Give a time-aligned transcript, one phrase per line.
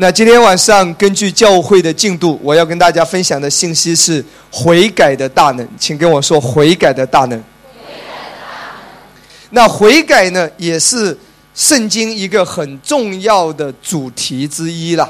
[0.00, 7.44] 那今天晚上根据教会的进度，我要跟大家分享的信息是悔改的大能，请跟我说悔改的大能。
[9.50, 11.14] 那悔改呢，也是
[11.54, 15.06] 圣经一个很重要的主题之一啦。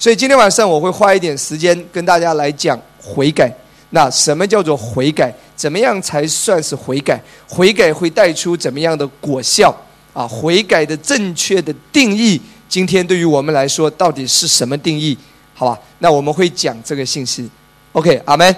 [0.00, 3.48] 所以今天晚上我会花一点时间跟大家来讲悔改。
[3.90, 5.32] 那什么叫做悔改？
[5.54, 7.20] 怎么样才算是悔改？
[7.46, 9.72] 悔改会带出怎么样的果效？
[10.12, 12.40] 啊，悔改的正确的定义，
[12.74, 15.16] 今天对于我们来说到底是什么定义？
[15.54, 17.48] 好吧，那我们会讲这个信息。
[17.92, 18.52] OK，阿门。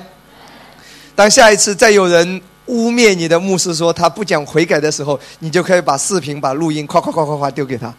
[1.15, 7.95] 当下一次再有人污蔑你的牧师说他不讲悔改的时候，你就可以把视频、把录音，夸夸夸夸夸丢给他。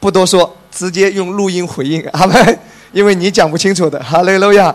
[0.00, 2.58] 不多说，直接用录音回应，阿门。
[2.92, 4.74] 因为你讲不清楚的，哈利路亚。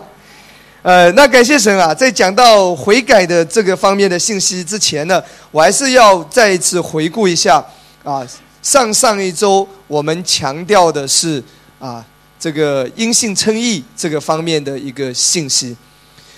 [0.82, 5.20] 呃，那感谢神啊，在讲到悔改的这个方面的信息之前呢，
[5.50, 7.56] 我还是要再一次回顾一下
[8.04, 8.24] 啊，
[8.64, 11.40] 上上一周我们强调的是
[11.78, 12.02] 啊，
[12.40, 15.76] 这个因信称义这个方面的一个信息。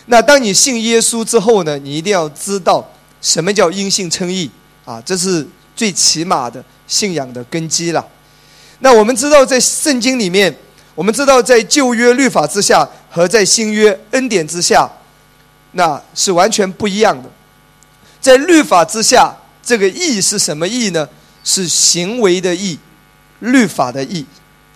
[0.07, 2.85] 那当你信耶稣之后呢，你一定要知道
[3.23, 4.51] 什么叫因信称义
[4.85, 8.05] 啊，这是最起码的信仰的根基了。
[8.81, 10.55] 那我们知道在圣经里面。
[10.97, 14.91] 我们知道，在旧约律法之下和在新约恩典之下，
[15.73, 17.29] 那是完全不一样的。
[18.19, 21.07] 在律法之下，这个义是什么义呢？
[21.47, 22.77] 是行为的义，
[23.39, 24.27] 律法的义。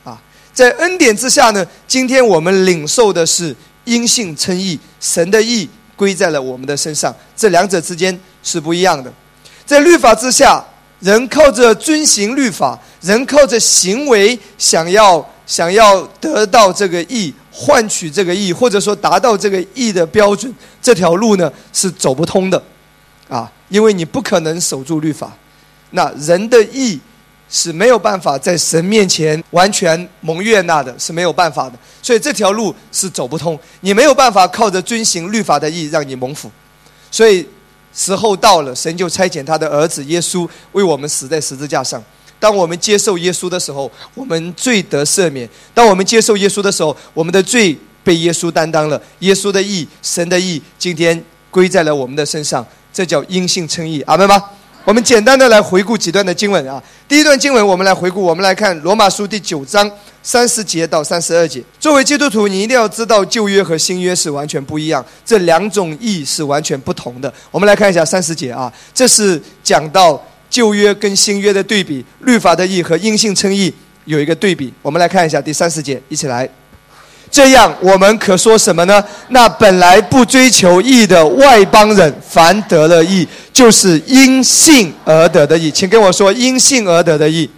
[0.05, 0.19] 啊，
[0.55, 7.15] 在恩典之下呢，今天我们领受的是因信称义，神的义归在了我们的身上。
[7.37, 9.13] 这两者之间是不一样的。
[9.67, 10.65] 在律法之下，
[11.01, 15.29] 人靠着遵行律法，人靠着行为想要。
[15.47, 22.63] 想要得到这个义，换取这个义，或者说达到这个义的标准，这条路呢是走不通的，
[23.29, 25.37] 啊，因为你不可能守住律法。
[25.91, 26.99] 那人的义
[27.49, 31.73] 是没有办法在神面前完全蒙悦纳的，是没有办法的。
[32.03, 36.51] 所以这条路是走不通，你没有办法靠着遵行律法的义让你蒙福。
[37.11, 37.45] 所以
[37.93, 42.01] 时候到了，神就差遣他的儿子耶稣为我们死在十字架上。
[42.39, 49.03] 当我们接受耶稣的时候，我们罪得赦免；当我们接受耶稣的时候，我们的罪被耶稣担当了。
[49.19, 54.01] 耶稣的义，神的义，今天归在了我们的身上，这叫因信称义。
[54.03, 54.43] 阿门吗？
[54.85, 56.83] 我们简单的来回顾几段的经文啊。
[57.09, 59.91] 第一段经文，我们来回顾，我们来看罗马书第九章
[60.23, 61.63] 三十节到三十二节。
[61.79, 67.33] 作为基督徒，你一定要知道旧约和新约是完全不一样，这两种义是完全不同的。
[67.51, 70.21] 我们来看一下三十节啊，这是讲到。
[70.51, 73.73] 旧约跟新约的对比，律法的义和因信称义
[74.05, 74.75] 有一个对比。
[74.83, 76.51] 我们来看一下第三十节，一起来。
[77.31, 79.03] 这样我们可说什么呢？
[79.29, 85.71] 那本来不追求义的外邦人，凡得了义，就是因信而得的义。
[85.71, 87.49] 请跟我说，因信而得的义。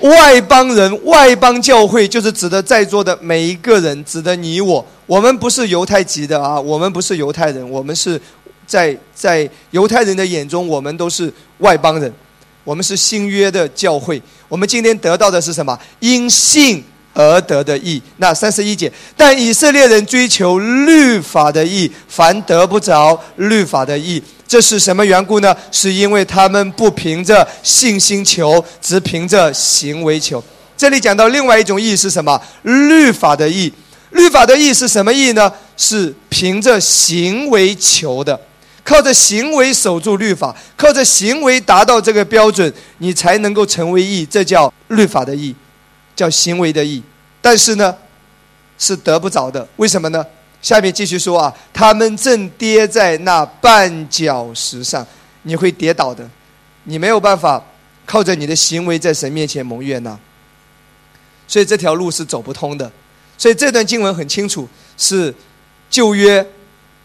[0.00, 4.84] 外邦人、外邦教会，就是指的在座的每一个人，指的你我。
[5.06, 8.20] 我们不是犹太籍的啊，我们不是犹太人，我们是。
[8.66, 12.12] 在在犹太人的眼中，我们都是外邦人，
[12.64, 14.20] 我们是新约的教会。
[14.48, 15.78] 我们今天得到的是什么？
[16.00, 16.82] 因信
[17.16, 18.00] 而得的义。
[18.18, 25.56] 那三十一节，但以色列人追求律法的义，凡得不着律法的义，这是什么缘故呢？
[25.72, 30.44] 是因为他们不凭着信心求，只凭着行为求。
[30.76, 32.38] 这里讲到另外一种义是什么？
[32.62, 33.72] 律法的义。
[34.10, 35.50] 律法的义是什么义呢？
[35.76, 38.38] 是凭着行为求的。
[38.84, 44.24] 靠着行为守住律法，靠着行为达到这个标准，你才能够成为义。
[44.24, 45.52] 这叫律法的义，
[46.16, 47.00] 叫行为的义。
[47.40, 47.96] 但是呢，
[48.76, 49.68] 是得不着的。
[49.76, 50.26] 为什么呢？
[50.60, 55.06] 下面继续说啊，他们正跌在那绊脚石上，
[55.42, 56.28] 你会跌倒的。
[56.84, 57.62] 你没有办法
[58.04, 60.18] 靠着你的行为在神面前蒙悦纳，
[61.46, 62.90] 所以这条路是走不通的。
[63.38, 65.32] 所以这段经文很清楚，是
[65.90, 66.44] 旧约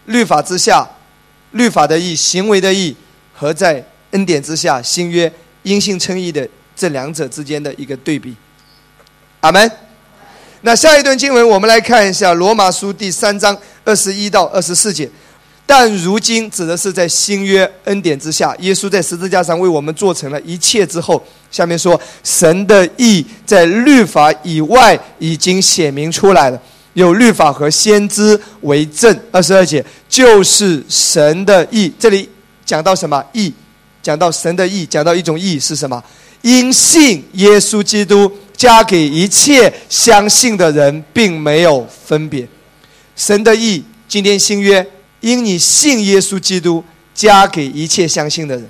[0.06, 0.88] 律法之下。
[1.52, 2.96] 律法的义、行为的义，
[3.34, 5.30] 和在恩典之下新约
[5.64, 8.34] 因信称义的这两者之间的一个对比。
[9.42, 9.70] 阿门。
[10.60, 15.10] 那下一段经文，我们来看一下罗马书第三章二十一到二十四节。
[15.66, 26.62] 但如今指的是在新约恩典之下，耶稣在十字架上为我们做成了一切之后，下面说神的意在律法以外已经显明出来了。
[26.92, 31.92] 有律法和先知为证，二十二节就是神的意。
[31.98, 32.30] 这里
[32.64, 33.52] 讲到什么意？
[34.00, 36.00] 讲到神的意，讲到一种意是什么？
[36.42, 38.30] 因信耶稣基督，
[38.62, 42.46] 加给一切相信的人，并没有分别。
[43.16, 44.86] 神的义，今天新约，
[45.18, 48.64] 因你信耶稣基督，加给一切相信的人，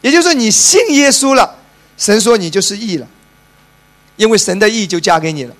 [0.00, 1.58] 也就是说，你信耶稣了，
[1.98, 3.06] 神说你就是义了。
[4.16, 5.54] 因为神的义就加给你了。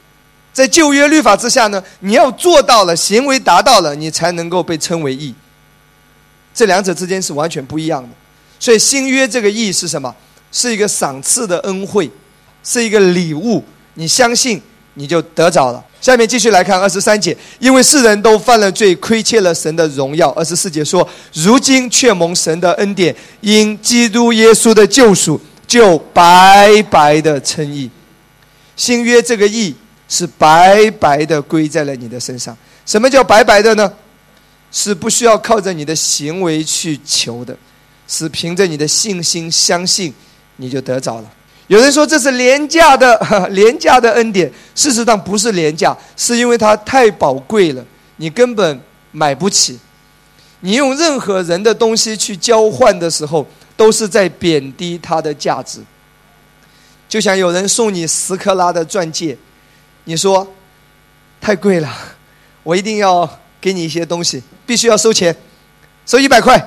[0.55, 5.35] 在旧约律法之下呢，你要做到了，行为达到了，你才能够被称为义。
[6.55, 8.09] 这两者之间是完全不一样的。
[8.59, 10.17] 所以新约这个义是什么？
[10.51, 12.11] 是一个赏赐的恩惠，
[12.63, 13.65] 是一个礼物。
[13.95, 14.61] 你相信，
[14.95, 15.85] 你就得着了。
[16.01, 20.31] 下面继续来看二十三节，因为世人都犯了罪，亏欠了神的荣耀。
[20.31, 27.91] 二十四节说，如今却蒙神的恩典，因基督耶稣的救赎，就白白的称义。
[28.77, 29.75] 新约这个义
[30.09, 32.57] 是白白的归在了你的身上。
[32.87, 33.93] 什么叫白白的呢？
[34.73, 37.55] 是不需要靠着你的行为去求的，
[38.09, 40.15] 是凭着你的信心相信，
[40.57, 41.31] 你就得着了。
[41.71, 43.17] 有人说这是廉价的
[43.51, 47.85] 廉价的恩典，事实上不是廉价，是因为它太宝贵了，
[48.17, 48.81] 你根本
[49.13, 49.79] 买不起。
[50.63, 53.47] 你用任何人的东西去交换的时候，
[53.77, 55.79] 都是在贬低它的价值。
[57.09, 59.39] 就像有人送你十克拉的钻戒，
[60.07, 60.45] 你说
[61.41, 61.89] 太贵了，
[62.65, 65.37] 我一定要给你一些东西，必须要收钱，
[66.05, 66.61] 收一百块，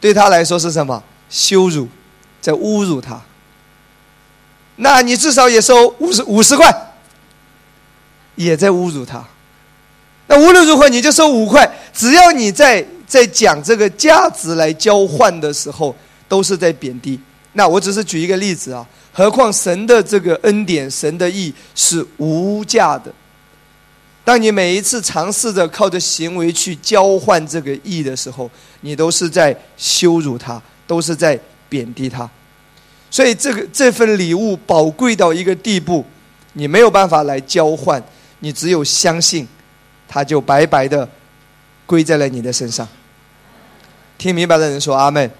[0.00, 1.00] 对他来说是什么
[1.30, 1.86] 羞辱，
[2.40, 3.22] 在侮辱他。
[4.82, 6.92] 那你至少也收五十五十块，
[8.34, 9.24] 也在侮辱他。
[10.26, 11.70] 那无论如何，你就收五块。
[11.94, 15.94] 只要你在在讲这个价值来交换的时候，
[16.26, 17.18] 都是在贬低。
[17.52, 23.12] 那我只是举一个例子啊，何况神的这个恩典、神的义是无价的。
[24.24, 28.50] 当你每一次尝试着靠着行为去交换这个义的时候，
[28.80, 31.38] 你都是在羞辱他，都是在
[31.68, 32.28] 贬低他。
[33.12, 36.02] 所以，这个这份礼物宝贵到一个地步，
[36.54, 38.02] 你没有办法来交换，
[38.38, 39.46] 你只有相信，
[40.08, 41.06] 它就白白的
[41.84, 42.88] 归在了你的身上。
[44.16, 45.30] 听明白的人说阿门。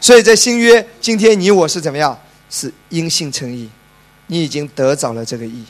[0.00, 2.18] 所以在新约，今天你我是怎么样？
[2.48, 3.68] 是因信称义，
[4.28, 5.62] 你已经得着了这个义。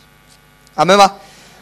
[0.75, 1.12] 阿门吗？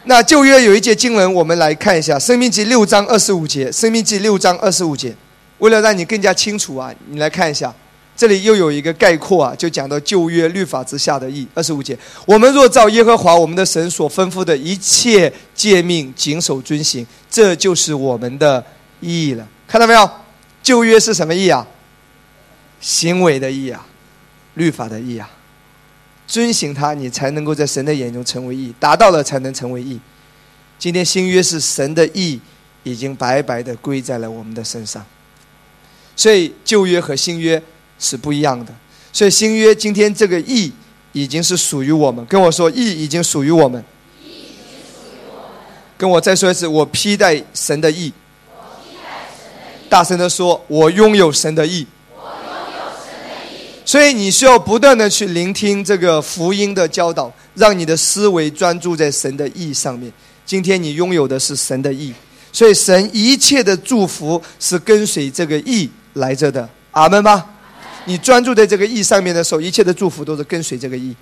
[0.03, 5.15] 那旧约有一节经文，我们来看一下《生命记》六章二十五节，《生命记》六章二十五节。
[5.57, 7.73] 为了让你更加清楚啊，你来看一下。
[8.17, 11.47] 这里又有一个概括啊，就讲到旧约律法之下的义。
[11.53, 18.65] 二十五节，我们若照耶和华我们的神所吩咐的一切诫命谨守遵行，这就是我们的
[19.01, 19.47] 义了。
[19.67, 20.09] 看到没有？
[20.63, 21.67] 旧约是什么义啊？
[22.81, 23.85] 行为的义啊，
[24.55, 25.29] 律法的义啊。
[26.25, 29.99] 遵行它，你才能够在神的眼中成为义，达到了才能成为义。
[30.79, 32.41] 今天新约是神的义，
[32.81, 35.05] 已经白白的归在了我们的身上。
[36.15, 37.61] 所以旧约和新约。
[37.99, 38.73] 是不一样的，
[39.11, 40.71] 所以新约今天这个义
[41.11, 42.25] 已经是属于我们。
[42.25, 43.83] 跟我说，义已经属于我们。
[45.97, 48.13] 跟我再说一次，我披戴神的义。
[49.89, 51.87] 大声的说，我拥有神的义。
[53.83, 60.11] 所以你需要不断的去聆听这个福音的教导，让你的思维专注在神的意上面。
[60.45, 62.13] 今天你拥有的是神的意，
[62.51, 66.69] 所以神一切的祝福是跟随这个意来着的。
[66.91, 67.45] 阿门吗？
[68.07, 71.13] 你专注在这个意上面的时候，一切的祝福都是跟随这个意。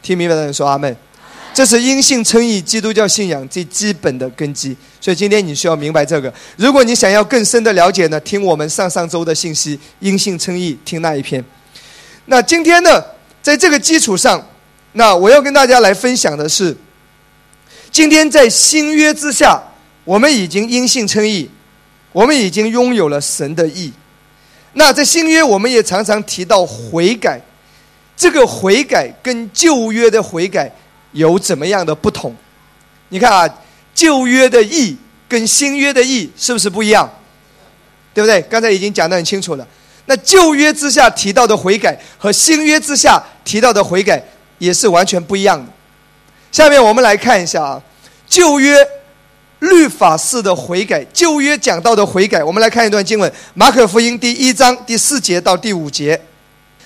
[0.00, 0.96] 听明白的人说阿门。
[1.52, 4.76] 这是因信称义，基督教信仰最基本的根基。
[5.00, 6.32] 所以今天你需要明白这个。
[6.56, 11.44] 如果你想要更深的了解呢，听我们上上周的信息，因信称义，听那一篇。
[12.26, 13.02] 那今天呢，
[13.42, 14.46] 在这个基础上，
[14.92, 16.76] 那我要跟大家来分享的是，
[17.90, 19.60] 今天在新约之下，
[20.04, 21.50] 我们已经因信称义，
[22.12, 23.90] 我们已经拥有了神的义。
[24.78, 27.40] 那在新约，我们也常常提到悔改，
[28.14, 30.70] 这个悔改跟旧约的悔改
[31.12, 32.36] 有怎么样的不同？
[33.08, 33.48] 你看啊，
[33.94, 34.94] 旧约的义
[35.26, 37.10] 跟新约的义是不是不一样？
[38.12, 38.42] 对不对？
[38.42, 39.66] 刚才已经讲得很清楚了。
[40.04, 44.22] 那旧约之下提到的悔改和新约之下提到的悔改
[44.58, 45.72] 也是完全不一样的。
[46.52, 47.82] 下面我们来看一下啊，
[48.28, 48.76] 旧约。
[49.60, 56.20] 律法式的悔改，旧约讲到的悔改，我们来看一段经文：马可福音第一章第四节到第五节。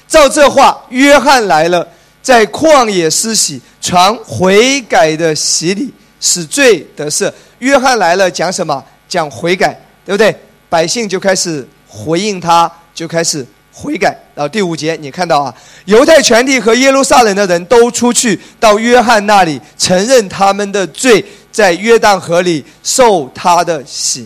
[0.07, 1.87] 照这话，约翰来了，
[2.23, 7.33] 在旷野施洗，传悔改的洗礼，使罪得赦。
[7.59, 8.85] 约翰来了，讲什么？
[9.09, 10.35] 讲悔改，对不对？
[10.69, 14.17] 百姓就开始回应他，就开始悔改。
[14.35, 21.25] 然后第五节，你看到啊，犹太全体和耶路撒冷的人都出去到约翰那里，承认他们的罪。
[21.53, 24.25] 在约旦河里受他的洗，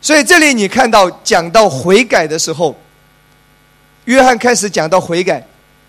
[0.00, 2.74] 所以这里你看到讲到悔改的时候，
[4.06, 5.46] 约翰开始讲到悔改，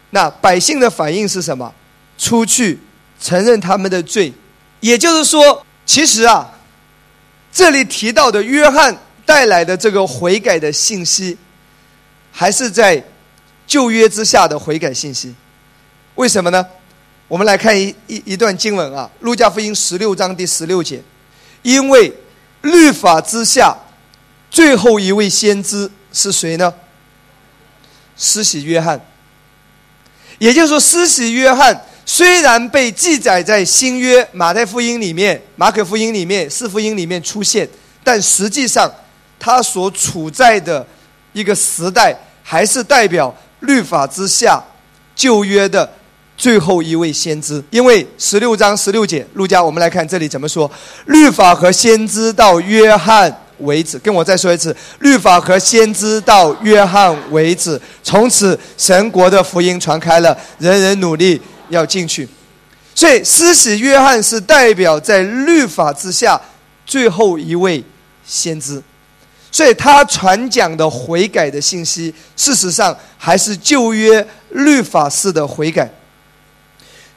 [0.10, 1.74] 那百姓的反应是什么？
[2.18, 2.78] 出去
[3.18, 4.34] 承认他们的罪，
[4.82, 6.52] 也就是说，其实啊，
[7.54, 8.94] 这里提到的约翰
[9.26, 11.38] 带来的这个悔改的信息，
[12.34, 13.02] 还是在
[13.66, 15.34] 旧约之下的悔改信息。
[16.16, 16.66] 为什么呢？
[17.28, 21.02] 我们来看一一一段经文啊，《路加福音》十六章第十六节，
[21.62, 22.12] 因为
[22.62, 23.76] 律法之下
[24.52, 26.74] 最后一位先知是谁呢？
[28.18, 29.00] 施洗约翰。
[30.40, 37.68] 也就是说，施洗约翰虽然被记载在新约马太福音里面、马可福音里面、四福音里面出现，
[38.04, 38.92] 但实际上
[39.40, 40.86] 他所处在的
[41.34, 44.64] 一个时代，还是代表律法之下
[45.14, 45.88] 旧约的。
[46.36, 50.70] 最后一位先知，因为十六章十六节，路加，我们来看这里怎么说：
[51.06, 54.00] 律法和先知到约翰为止。
[54.00, 57.80] 跟我再说一次，律法和先知到约翰为止。
[58.02, 62.28] 从此，神国的福音传开了，人人努力要进去。
[62.96, 66.42] 所以，施洗约翰是代表在律法之下
[66.84, 67.82] 最后一位
[68.26, 68.82] 先知，
[69.54, 75.88] 所以他传讲的悔改的信息，事实上还是旧约律法式的悔改。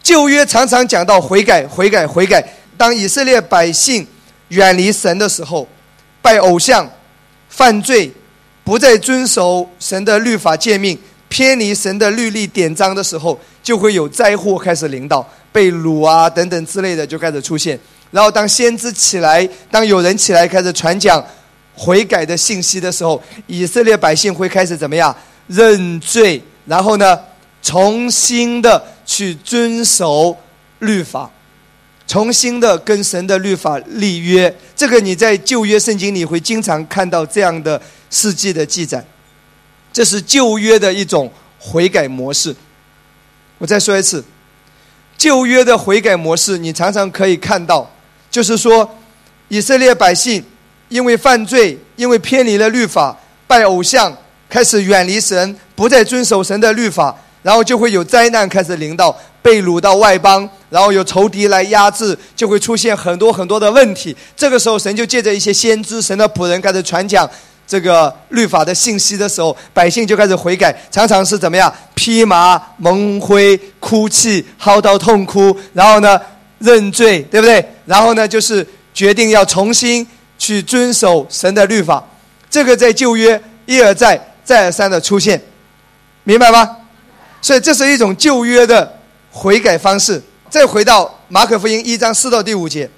[0.03, 2.47] 旧约常常讲到悔改、悔改、悔改。
[2.77, 4.07] 当以色列百姓
[4.49, 5.67] 远离神的时候，
[6.21, 6.87] 拜偶像、
[7.49, 8.13] 犯罪、
[8.63, 10.97] 不再遵守神的律法诫命、
[11.31, 17.81] 偏离神的律例典章的时候，就会有灾祸开始临到，被掳啊等等之类的就开始出现。
[18.11, 21.25] 然后当先知起来，当有人起来开始传讲
[21.77, 25.15] 悔改的信息的时候，以色列百姓会开始怎么样
[25.47, 26.43] 认罪？
[26.65, 27.21] 然后呢，
[27.63, 28.83] 重新的。
[29.09, 30.37] 去遵守
[30.81, 31.31] 律法，
[32.09, 34.53] 重新的跟神的律法立约。
[34.75, 37.81] 这个你在旧约圣经里会经常看到这样的
[38.11, 39.07] 事迹的记载。
[39.93, 41.31] 这是旧约的一种
[41.61, 42.53] 悔改模式。
[43.59, 44.25] 我再说一次，
[45.17, 47.89] 旧约的悔改模式，你常常可以看到，
[48.29, 48.99] 就是说，
[49.47, 50.45] 以色列百姓
[50.89, 53.17] 因为犯罪，因为偏离了律法，
[53.47, 54.17] 拜偶像，
[54.49, 57.15] 开始远离神，不再遵守神的律法。
[57.43, 64.17] 然后就会有灾难开始临到，被掳到外邦，然后有仇敌来压制，就会出现很多很多的问题。
[64.37, 67.31] 这个时候，神就借着一些先知、神的仆人开始传讲
[67.65, 71.73] 这个律法的信息的时候，百姓就开始悔改，常常是怎么样？
[71.95, 76.21] 披麻蒙灰、哭泣、嚎啕痛哭，然后呢
[76.59, 77.65] 认罪，对不对？
[77.85, 80.05] 然后呢就是决定要重新
[80.39, 82.05] 去遵守神的律法。
[82.49, 85.41] 这个在旧约一而再、再而三的出现，
[86.25, 86.77] 明白吗？
[87.43, 88.99] 所以这是一种旧约的
[89.31, 90.23] 悔改方式。
[90.49, 92.89] 再回到马可福音一章四到第五节，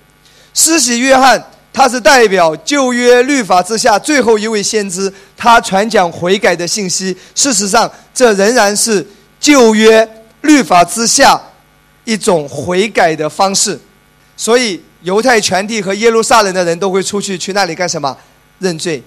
[0.52, 1.42] 施洗约翰
[1.73, 7.16] 他是代表旧约律法之下最后一位先知，他传讲悔改的信息。
[7.35, 9.04] 事实上，这仍然是
[9.40, 10.07] 旧约
[10.42, 11.40] 律法之下
[12.04, 13.78] 一种悔改的方式。
[14.37, 18.17] 所以，犹太全地和耶路撒冷的人都会出去去那里干什么？
[18.59, 19.02] 认罪。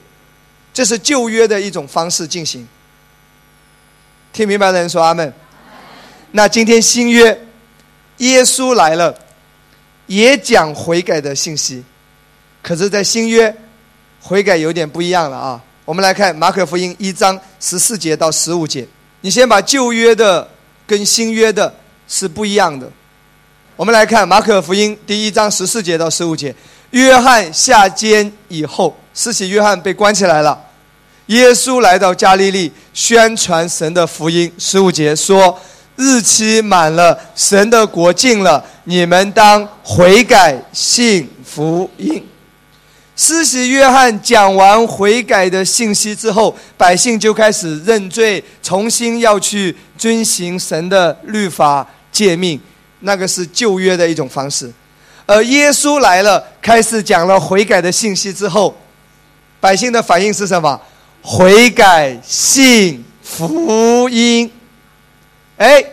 [0.74, 2.66] 这是旧约的一种方式进行。
[4.32, 5.34] 听明白的人说阿门。
[6.32, 7.38] 那今天新约，
[8.20, 9.14] 耶稣来了，
[10.08, 11.84] 也讲悔改的信息。
[12.64, 13.54] 可是，在新约，
[14.22, 15.62] 悔改有点不一样了啊。
[15.84, 18.88] 我们来看马可福音一章十四节到十五节。
[19.20, 20.50] 你先把旧约的
[20.88, 21.76] 跟新约的
[22.08, 22.90] 是不一样的。
[23.82, 26.54] 我们来看马可福音第一章十四节到十五节。
[26.92, 30.56] 约翰下监以后，施洗约翰被关起来了。
[31.26, 34.54] 耶稣来到加利利，宣传神的福音。
[34.60, 35.60] 十五节说
[35.98, 42.24] ：“日期满了，神的国近了，你们当悔改，信福音。”
[43.18, 52.62] 施洗约翰讲完悔改的信息之后，百姓就开始认罪，重新要去遵行神的律法诫命。
[53.02, 54.72] 那个是旧约的一种方式。
[55.28, 58.76] 而耶稣来了，开始讲了悔改的信息之后，
[59.60, 60.80] 百姓的反应是什么？
[61.22, 64.52] 悔改信福音，
[65.58, 65.84] 哎，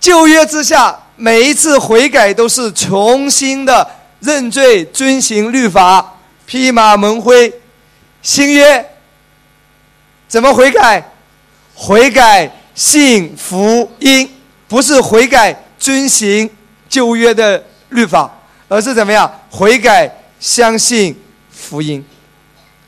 [0.00, 3.86] 旧约之下，每一次悔改都是重新的
[4.20, 6.14] 认罪、遵行律法、
[6.46, 7.52] 披麻蒙灰。
[8.22, 8.84] 新约
[10.26, 11.12] 怎么悔改？
[11.74, 14.28] 悔改信福音，
[14.66, 16.48] 不是悔改遵行
[16.88, 18.30] 旧约的律法，
[18.68, 19.30] 而是怎么样？
[19.50, 21.14] 悔改相信
[21.50, 22.04] 福音。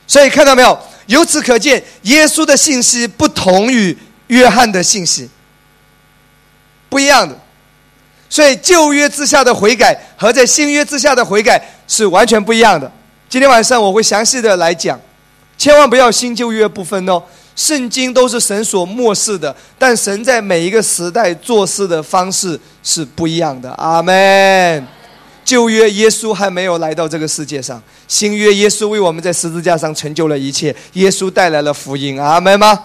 [0.07, 0.79] 所以看到没有？
[1.07, 5.29] 由此可见，耶稣的信息不同于约翰的信息，
[6.89, 7.39] 不一样的。
[8.29, 12.91] 所以旧约之下的悔改和在新约之下的悔改是完全不一样的。
[13.27, 15.01] 今天晚上我会详细的来讲，
[15.57, 17.23] 千万不要新旧约不分哦。
[17.59, 23.69] 圣经都是神所漠视的，但神在每一个时代做事的方式是不一样的。
[23.73, 24.87] 阿门。
[25.45, 32.79] 旧约耶稣还没有来到这个世界上，新约耶稣为我们在十字架上成就了一切，耶稣带来了福音，阿门吗？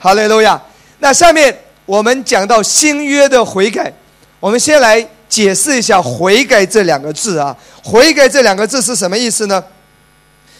[0.00, 0.60] 好嘞，路亚。
[0.98, 1.56] 那下面
[1.86, 3.92] 我们讲到新约的悔改，
[4.40, 9.62] 我们先来解释一下“悔改”这两个字啊，“悔改”这两个字是什么意思呢？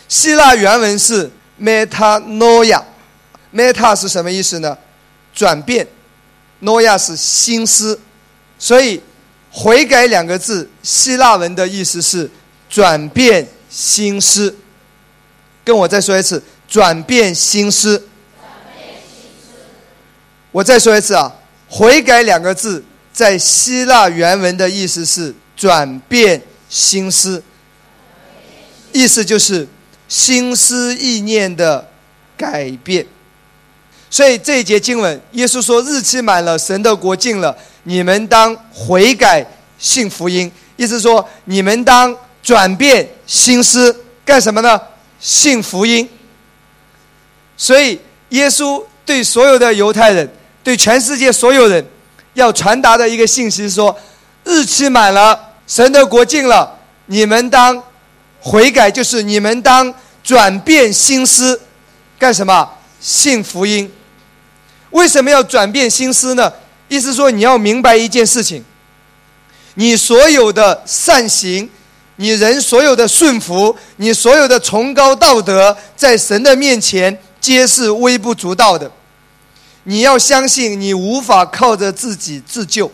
[0.07, 1.29] 希腊原文是
[1.61, 2.81] metanoia
[3.55, 4.77] Meta 是什么意思呢？
[5.35, 5.87] 转变
[6.63, 7.99] ，“noia” 是心思，
[8.59, 9.03] 所以
[9.51, 12.31] “悔改”两个字希腊文的意思是
[12.69, 14.55] 转变心思。
[15.65, 18.09] 跟我再说一次，转变心思。
[20.51, 21.35] 我再说一次啊
[21.69, 27.43] ，“悔改”两个字在希腊原文的意思是转变心思，
[28.93, 29.67] 意思就是
[30.09, 31.89] 心思意念的
[32.37, 33.07] 改变。
[34.13, 39.43] 所以这一节经文，耶稣说：“日期满了，神的国近了，你们当悔改，
[39.79, 44.79] 信福音。”意思说，你们当转变心思，干什么呢？
[45.19, 46.07] 信福音。
[47.57, 50.31] 所以，耶稣对所有的犹太人。
[50.63, 51.83] 对全世界所有人，
[52.35, 53.99] 要传达的一个信息说：
[54.45, 57.83] 日期满了，神的国近了，你们当
[58.43, 61.59] 悔改，就是你们当转变心思，
[62.19, 62.69] 干什么？
[63.01, 63.91] 信福音。
[64.93, 66.53] 为什么要转变心思呢？
[66.89, 68.63] 意思说你要明白一件事情：
[69.75, 71.69] 你所有的善行，
[72.17, 78.91] 你人所有的顺服，你所有的崇高道德，在神的面前皆是微不足道的。
[79.85, 82.87] 你要相信，你无法靠着自己自救；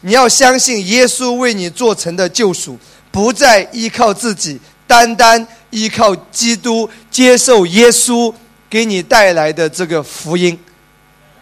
[0.00, 2.76] 你要相信耶稣为你做成的救赎，
[3.10, 8.34] 不再依靠自己，单单依靠基督，接受耶稣
[8.68, 10.58] 给你带来的这个福音。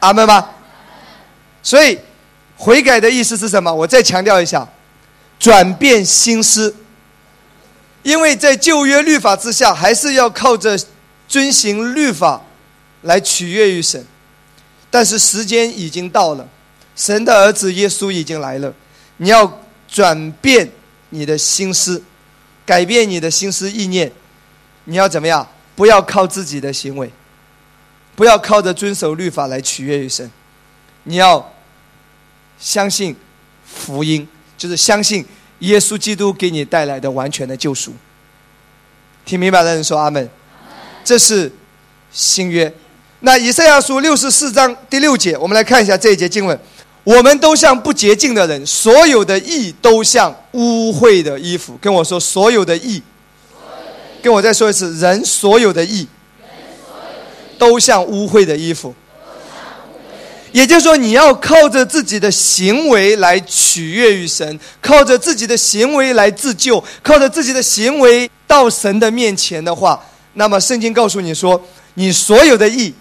[0.04, 0.50] 阿门吗？
[1.62, 1.98] 所以，
[2.56, 3.72] 悔改的意思是什么？
[3.72, 4.68] 我再强调一下：
[5.38, 6.74] 转变心思。
[8.02, 10.78] 因为在旧约律法之下，还是要靠着
[11.26, 12.42] 遵行律法
[13.02, 14.04] 来取悦于神。
[14.90, 16.46] 但是时间已经到了，
[16.94, 18.72] 神的儿子耶稣已经来了，
[19.16, 20.70] 你要转变
[21.08, 22.02] 你的心思，
[22.66, 24.12] 改变你的心思意念，
[24.84, 25.48] 你要怎么样？
[25.74, 27.10] 不要靠自己的行为，
[28.14, 30.30] 不要靠着遵守律法来取悦于神，
[31.04, 31.52] 你要
[32.58, 33.14] 相信
[33.64, 35.24] 福音，就是相信
[35.60, 37.92] 耶稣基督给你带来的完全的救赎。
[39.24, 40.28] 听明白的人说阿门。
[41.04, 41.52] 这是
[42.10, 42.72] 新约。
[43.20, 46.58] 那以赛亚书六十四章第六节，我们来看一下这一节经文：
[47.02, 51.76] 我们都像不洁净的人，所有的义都像污秽的衣服。
[51.78, 53.02] 跟我说，所有的义，
[54.22, 56.08] 跟我再说一次，人所有的义，
[57.58, 58.94] 都像污秽的衣服。
[60.52, 70.00] 也就是说，你要靠着自己的行为来取悦于神，靠着自己的行为来自救，靠着自己的行为到神的面前的话，
[70.34, 71.60] 那么圣经告诉你说，
[71.94, 72.94] 你所有的义。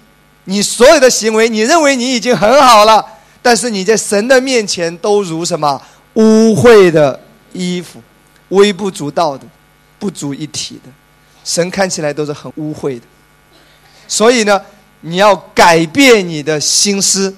[0.46, 3.06] 你所有的行为，你认为你已经很好了，
[3.42, 5.82] 但是你在神的面前都如什么
[6.16, 7.18] 污秽的
[7.54, 8.02] 衣服，
[8.50, 9.46] 微不足道的，
[9.98, 10.92] 不足一体的，
[11.46, 13.06] 神看起来都是很污秽的。
[14.08, 14.62] 所以呢，
[15.02, 17.36] 你要改变你的心思，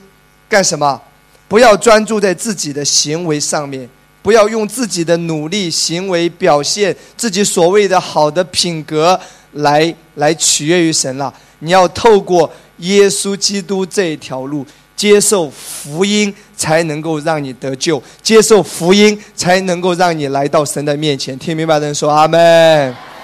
[0.47, 1.01] 干什么？
[1.47, 3.89] 不要专注在自己的行为上面，
[4.21, 9.19] 不要用自己的努力、行为表现自己所谓的好的品格
[9.53, 11.33] 来来取悦于神了。
[11.59, 12.51] 你要透过。
[12.79, 14.65] 耶稣基督这一条路，
[14.97, 21.39] 接受福音才能够让你得救；接受福音才能够让你来到神的面前。
[21.39, 23.14] 听明白的人说阿门。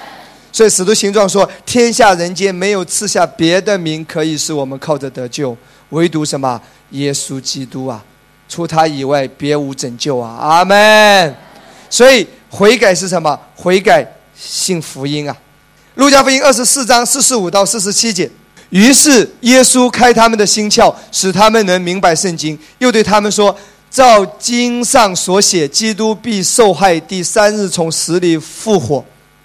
[0.52, 5.56] 所以使徒行状说：天下人间没有赐下别的名可以使我们靠着得救，
[5.90, 6.62] 唯独什么？
[6.92, 8.04] 耶稣基督啊！
[8.50, 10.36] 除他以外，别无拯救啊！
[10.40, 11.36] 阿门。
[11.90, 13.40] 所以悔改是什么？
[13.56, 15.36] 悔改信福音啊！
[15.96, 18.30] 路加福音二十四章四十五到四十七节。
[18.72, 22.58] 于是耶稣开他们的心窍，使他们能明白圣经。
[22.80, 23.54] 又对他们说
[23.92, 29.04] ：“照经上所写，基督必受害，第三日从死里复活。”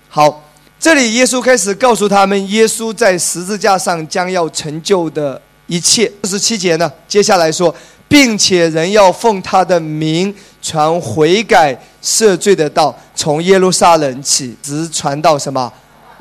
[0.08, 0.45] 好，
[0.78, 6.10] 这里耶稣开始告诉他们，耶稣在十字架上将要成就的一切。
[6.22, 7.74] 四十七节呢，接下来说，
[8.06, 15.72] 并且人要奉他的名传悔改赦罪的道，从耶路撒冷起，直传到什么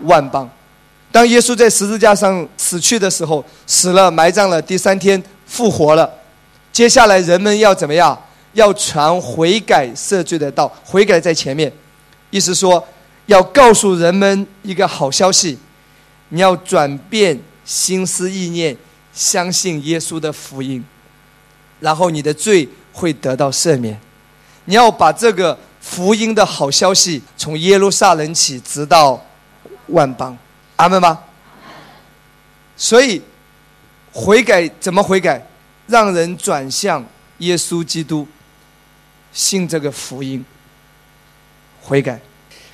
[0.04, 0.50] 万邦。
[1.12, 6.10] 当耶稣在十字架上死去的时候，死了，埋葬了，第三天复活了。
[6.72, 8.18] 接下来人们要怎么样？
[8.54, 11.72] 要传悔改赦罪的道，悔改在前面，
[12.30, 12.82] 意思说
[13.28, 15.58] 要告诉人们一个好消息：
[16.30, 18.76] 你要转变心思意念，
[19.14, 20.84] 相信耶稣的福音，
[21.80, 24.00] 然后你的罪会得到赦免。
[24.66, 29.24] 你要把这个福音的好消息从耶路撒冷起，直到
[29.88, 30.38] 万邦。
[30.76, 31.20] 阿门吗？
[32.78, 33.22] 所以
[34.12, 35.46] 悔改怎么悔改？
[35.88, 37.06] 让人转向
[37.38, 38.28] 耶稣基督，
[39.32, 40.44] 信这个福音，
[41.82, 42.20] 悔改。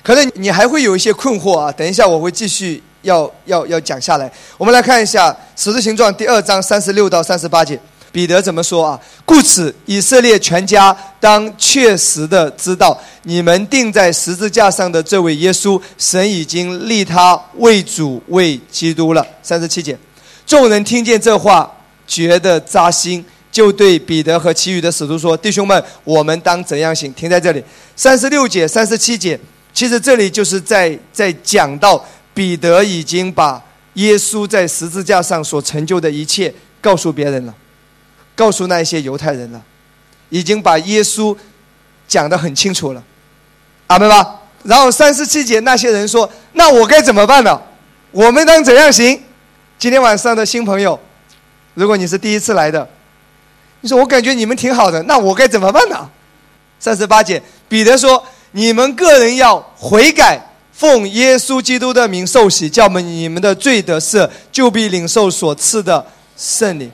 [0.02, 4.30] 可能你还会有一些困惑啊，等一下我会继续要要要讲下来。
[4.58, 7.78] 我们来看一下《十字形状》第二章三十六到三十八节，
[8.10, 9.00] 彼得怎么说啊？
[9.24, 19.24] 故此，以色列全家当确实的知道，你们钉在十字架上的这位耶稣，神已经立他为主为基督了。
[19.40, 19.96] 三十七节，
[20.44, 21.72] 众人听见这话，
[22.08, 27.62] 觉得扎心，就对彼得和其余的使徒说：“弟兄们，我们当怎样行？”停在这里。
[27.94, 29.38] 三十六节、三十七节。
[29.74, 32.04] 其实这里就是在在讲到
[32.34, 33.62] 彼得已经把
[33.94, 37.54] 耶稣在十字架上所成就的一切告诉别人了，
[38.34, 39.62] 告诉那些犹太人了，
[40.28, 41.34] 已经把耶稣
[42.06, 43.02] 讲得很清楚了，
[43.86, 44.40] 阿门吧。
[44.62, 47.60] 然后三十七节那些人说：“那我该怎么办呢？
[48.10, 49.20] 我们能怎样行？”
[49.78, 51.00] 今天晚上的新朋友，
[51.74, 52.88] 如果你是第一次来的，
[53.80, 56.10] 你说我感觉你们挺好的，那我该怎么办呢？
[56.78, 58.22] 三十八节，彼得说。
[58.52, 60.40] 你们个人要悔改，
[60.72, 66.90] 奉耶稣基督的名受洗，叫们你们的罪得赦，就必领受所赐的圣灵。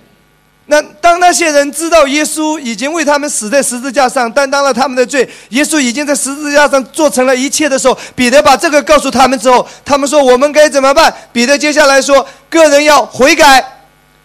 [0.70, 13.64] 那当那些人知道耶稣已经为他们死在十字架上，担当了他们的罪，耶稣已经在十字架上做成了一切的时候，彼得把这个告诉他们之后，他们说：“我们该怎么办？”彼得接下来说：“个人要悔改，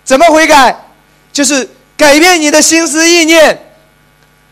[0.04, 0.78] 怎么悔改？
[1.32, 3.58] 就是改变你的心思意念。”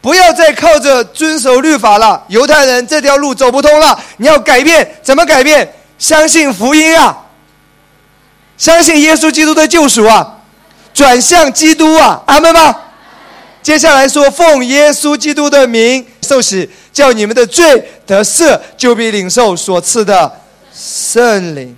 [0.02, 3.98] 不要再靠着遵守律法了，犹太人这条路走不通了。
[4.18, 5.72] 你要改变，怎么改变？
[6.00, 7.16] 相信福音啊，
[8.58, 10.40] 相信耶稣基督的救赎啊，
[10.92, 12.76] 转向基督啊，阿门吗？
[13.62, 20.32] 接下来说，奉耶稣基督的名受洗，叫你们的罪得赦，就必领受所赐的
[20.74, 21.78] 圣灵。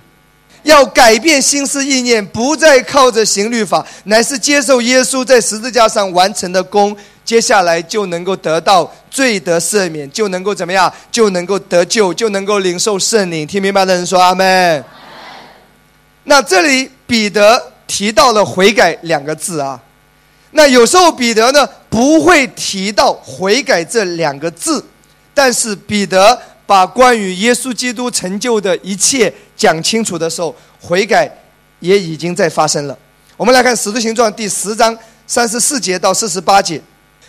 [0.62, 6.96] 要改变心思意念，不再靠着行律法，乃是接受耶稣在十字架上完成的功。
[7.24, 10.92] 接下来就能够得到罪得赦免，就能够怎么样？
[11.10, 13.46] 就能够得救，就能够领受圣灵。
[13.46, 14.84] 听明白的人说阿门。
[16.24, 19.80] 那这里彼得提到了悔改两个字啊。
[20.50, 24.84] 那有时候彼得呢不会提到悔改这两个字，
[25.32, 31.30] 但是彼得把关于耶稣基督成就的一切讲清楚的时候，悔改
[31.80, 32.96] 也已经在发生了。
[33.36, 36.80] 我们来看《使徒行传》第十章三十四节到四十八节。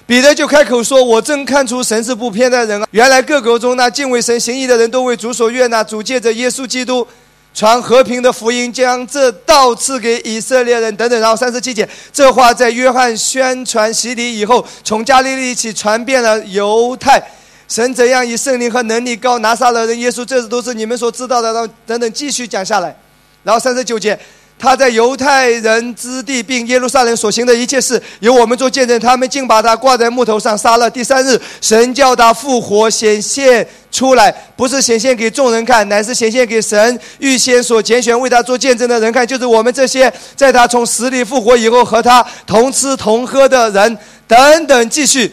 [0.08, 2.88] 彼得就开口说：“我正看出神是不偏待人啊！
[2.92, 5.84] 原来各国中那敬畏神、行义的人都为主所悦纳。
[5.84, 7.08] 主借着耶稣基督
[7.56, 10.96] 传和平的福音，将这道赐给以色列人。
[10.96, 11.20] 等等。
[11.20, 17.20] 然后三十七节，这话在约翰宣传洗礼以后，从加利利起传遍了犹太。
[17.68, 21.52] 神怎样以圣灵和能力高拿撒勒人耶稣，这都是你们所知道的。
[21.52, 22.96] 然后等等，继续讲下来。
[23.42, 24.18] 然后三十九节。”
[24.58, 29.00] 他在犹太人之地，并耶路撒冷所行的一切事，由我们做见证。
[29.00, 30.90] 他们竟把他挂在木头上杀了。
[30.90, 43.98] 第三日，神叫他复活，显现出来，不是显现给众人看，乃是显现给神预先所拣选为他做见证的人看，就是我们这些在他从死里复活以后和他同吃同喝的人。
[44.28, 45.32] 等等，继续，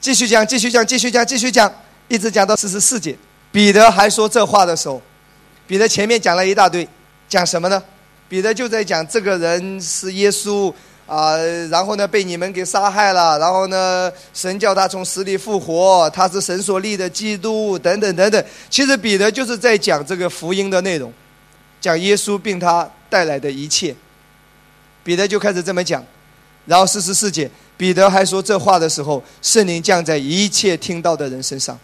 [0.00, 1.70] 继续讲，继续讲，继续讲，继续讲，
[2.08, 3.14] 一直讲到四十四节。
[3.52, 5.02] 彼得还说这话的时候，
[5.66, 6.88] 彼得前面讲了一大堆，
[7.28, 7.82] 讲什么呢？
[8.30, 10.72] 彼得就在讲这个人是耶稣
[11.04, 11.36] 啊，
[11.68, 18.44] 然后呢被你们给杀害了，然后呢神叫他从死里复活，他是神所立的基督等等等等。
[18.68, 21.12] 其实彼得就是在讲这个福音的内容，
[21.80, 23.92] 讲耶稣并他带来的一切。
[25.02, 26.00] 彼得就开始这么讲，
[26.66, 31.76] 然后四十四节，彼得还说这话的时候，圣灵降在一切听到的人身上。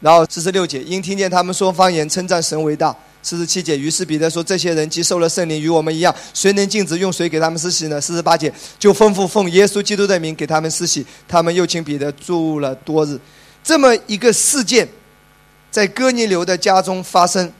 [0.00, 2.96] 然后四十六节，因听见他们说方言，称赞神为大。
[3.22, 11.04] 四十七节，于是彼得说：“这些人既受了圣灵，与我们一样，谁能禁止用水给他们施洗呢？”四十八节，就吩咐奉耶稣基督的名给他们施洗。
[11.28, 13.18] 他们又请彼得住了多日。
[13.62, 14.88] 这么一个事件，
[15.70, 17.52] 在哥尼流的家中发生。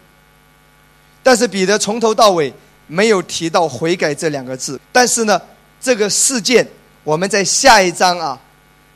[1.23, 2.51] 但是彼得从头到尾
[2.87, 4.81] 没有提到悔改这两个字。
[4.91, 5.39] 但是呢，
[5.79, 6.67] 这个事件
[7.05, 8.41] 我们在下一章啊，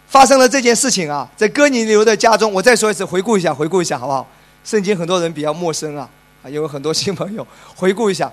[0.08, 2.50] 发生了这件事情啊，在哥尼流的家中。
[2.50, 4.26] 我再说一次，回顾一下，回顾一下，好不好？
[4.64, 6.08] 圣经很多人比较陌生啊。
[6.44, 8.26] 啊，有很多新朋友，回顾一下《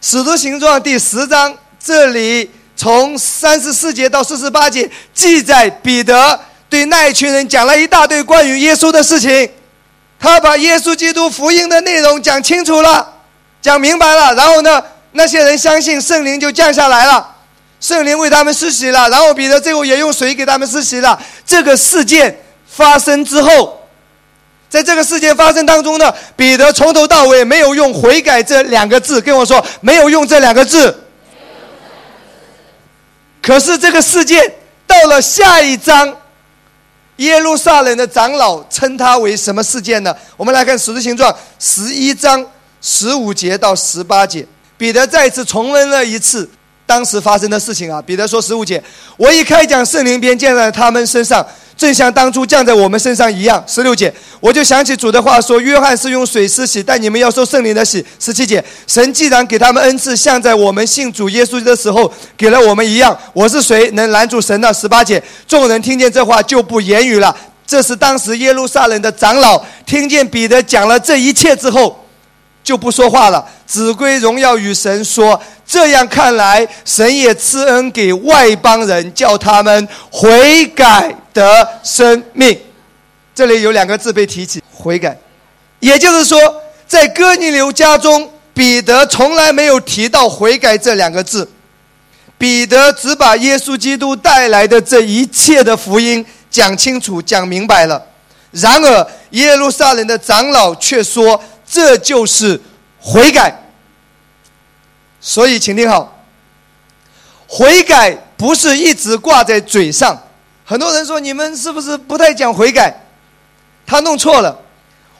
[0.00, 9.48] 使徒行状》第十章，这里从三十四节到四十八节，记载彼得对那一群人讲了一大堆关于耶稣的事情，
[10.18, 13.08] 他把耶稣基督福音的内容讲清楚了，
[13.62, 17.36] 讲明白了，然后呢，那些人相信圣灵就降下来了，
[17.78, 21.22] 圣灵为他们施洗了，然后彼得最后也用水给他们施洗了。
[21.46, 22.36] 这个事件
[22.66, 23.80] 发生之后。
[24.74, 30.92] 在这个事件发生当中呢，彼得从头到尾没有用“悔改”这两个字跟我说，没有用这两个字。
[33.40, 34.52] 可是这个事件
[34.84, 36.16] 到了下一章，
[37.18, 40.12] 耶路撒冷的长老称他为什么事件呢？
[40.36, 42.44] 我们来看《使徒行状》十一章
[42.82, 44.44] 十五节到十八节，
[44.76, 46.50] 彼得再次重温了一次
[46.84, 48.02] 当时发生的事情啊。
[48.02, 48.82] 彼得说：“十五节，
[49.16, 64.72] 我一开讲圣灵便降在他们身上。”正像当初降在我们身上一样，十六节，我就想起主的话说：“约翰是用水施洗，但你们要受圣灵的洗。”十七节，神既然给他们恩赐，像在我们信主耶稣的时候给了我们一样，我是谁能拦住神呢？
[64.72, 67.36] 十八节，众人听见这话就不言语了。
[67.66, 72.04] 这是当时耶路撒冷的长老听见彼得讲了这一切之后，
[72.62, 75.40] 就不说话了，只归荣耀与神说。
[75.66, 82.58] 这样看来，神也赐恩给外邦人，叫他们悔改得生命。
[83.34, 85.18] 这里有两个字被提起：悔改。
[85.80, 86.38] 也就是说，
[86.86, 91.50] 在哥尼流家中，彼得从来没有提到悔改这两个字。
[92.38, 98.00] 彼得只把耶稣基督带来的这一切的福音讲清楚、讲明白了。
[98.50, 102.60] 然而，耶路撒冷的长老却说，这就是
[103.00, 103.52] 悔改。
[105.20, 106.24] 所以，请听好，
[107.46, 110.20] 悔改不是一直挂在嘴上。
[110.64, 112.94] 很多人说你们是不是不太讲悔改？
[113.86, 114.58] 他弄错了，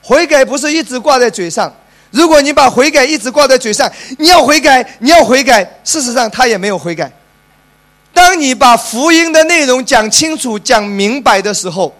[0.01, 1.71] 悔改不是一直挂在嘴上。
[2.09, 7.11] 如果你把悔改一直挂在嘴上，你要悔改，你要悔改，事实上他也没有悔改。
[8.13, 11.93] 当你把福音的内容讲清楚、讲明白的时候，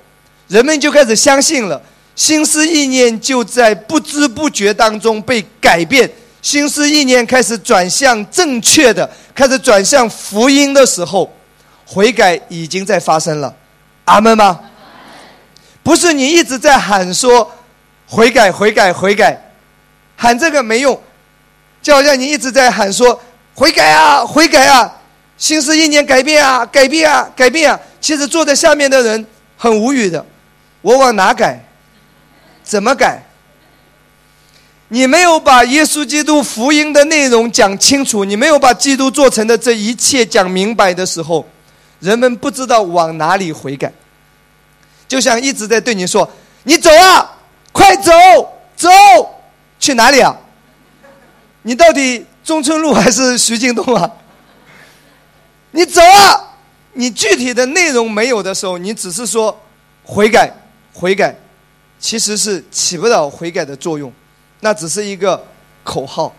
[0.48, 1.80] 人们就开始相信了，
[2.16, 6.10] 心思意念就在不知不觉当中被改变。
[6.42, 11.30] 心思意念开始转向正确的，开始转向福音的时候，
[11.86, 13.56] 悔改已经在发生了，
[14.06, 14.60] 阿门吗？
[15.84, 17.52] 不是你一直在喊说
[18.08, 19.40] 悔改、悔改、悔改，
[20.18, 21.00] 喊这个没用，
[21.82, 23.22] 就好像你一直在喊说
[23.54, 24.92] 悔改啊、悔改啊，
[25.38, 27.80] 心思意念改变啊、改变啊、改变啊。
[28.02, 29.26] 其实坐在下面的人
[29.58, 30.26] 很无语的，
[30.82, 31.64] 我往哪改？
[32.64, 33.22] 怎么改？
[34.88, 41.48] 你没有把耶稣基督福音的内容讲清楚，你没有把基督做成的这一切讲明白的时候，
[42.00, 43.92] 人们不知道往哪里悔改。
[45.08, 46.30] 就像一直在对你说
[46.64, 47.38] ：“你走啊，
[47.72, 48.12] 快走，
[48.76, 48.90] 走，
[49.80, 50.36] 去哪里啊？
[51.62, 54.10] 你到底中村路还是徐泾东啊？
[55.72, 56.54] 你走啊！
[56.94, 59.60] 你具体的内容没有的时候，你只是说
[60.04, 60.52] 悔改，
[60.94, 61.36] 悔改，
[62.00, 64.12] 其实是起不到悔改的作用。”
[64.62, 65.46] 那只是一个
[65.84, 66.34] 口号，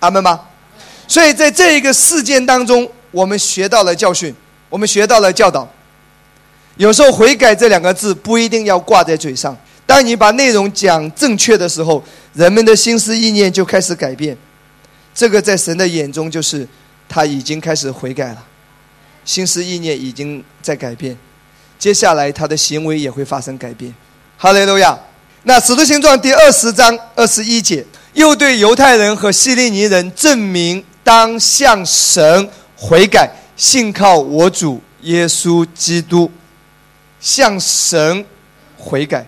[0.00, 0.40] 阿门吗？
[1.06, 4.34] 所以在这一个事件当中，我们学到了教训，
[4.70, 5.68] 我们学到了教导。
[6.76, 9.54] 有时候“悔改”这两个字不一定要挂在嘴上，
[9.84, 12.02] 当你把内容讲正确的时候，
[12.32, 14.34] 人们的心思意念就开始改变。
[15.14, 16.66] 这个在神的眼中就是
[17.06, 18.42] 他已经开始悔改了，
[19.26, 21.14] 心思意念已经在改变，
[21.78, 23.94] 接下来他的行为也会发生改变。
[24.38, 24.98] 哈利路亚。
[25.42, 36.30] 那《使徒行传》第二十章二十一节，又对犹太人和希利尼人证明，当向神悔改，信靠我主耶稣基督。
[37.20, 38.24] 向神
[38.78, 39.26] 悔改，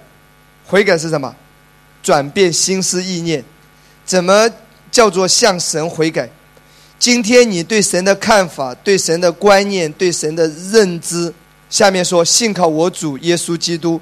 [0.66, 1.36] 悔改是什么？
[2.02, 3.44] 转变心思意念。
[4.06, 4.48] 怎么
[4.90, 6.30] 叫做向神悔改？
[6.98, 11.30] 今天你对神的看法、对神的观念、对神的认知，
[11.68, 14.00] 下面说信靠我主耶稣基督。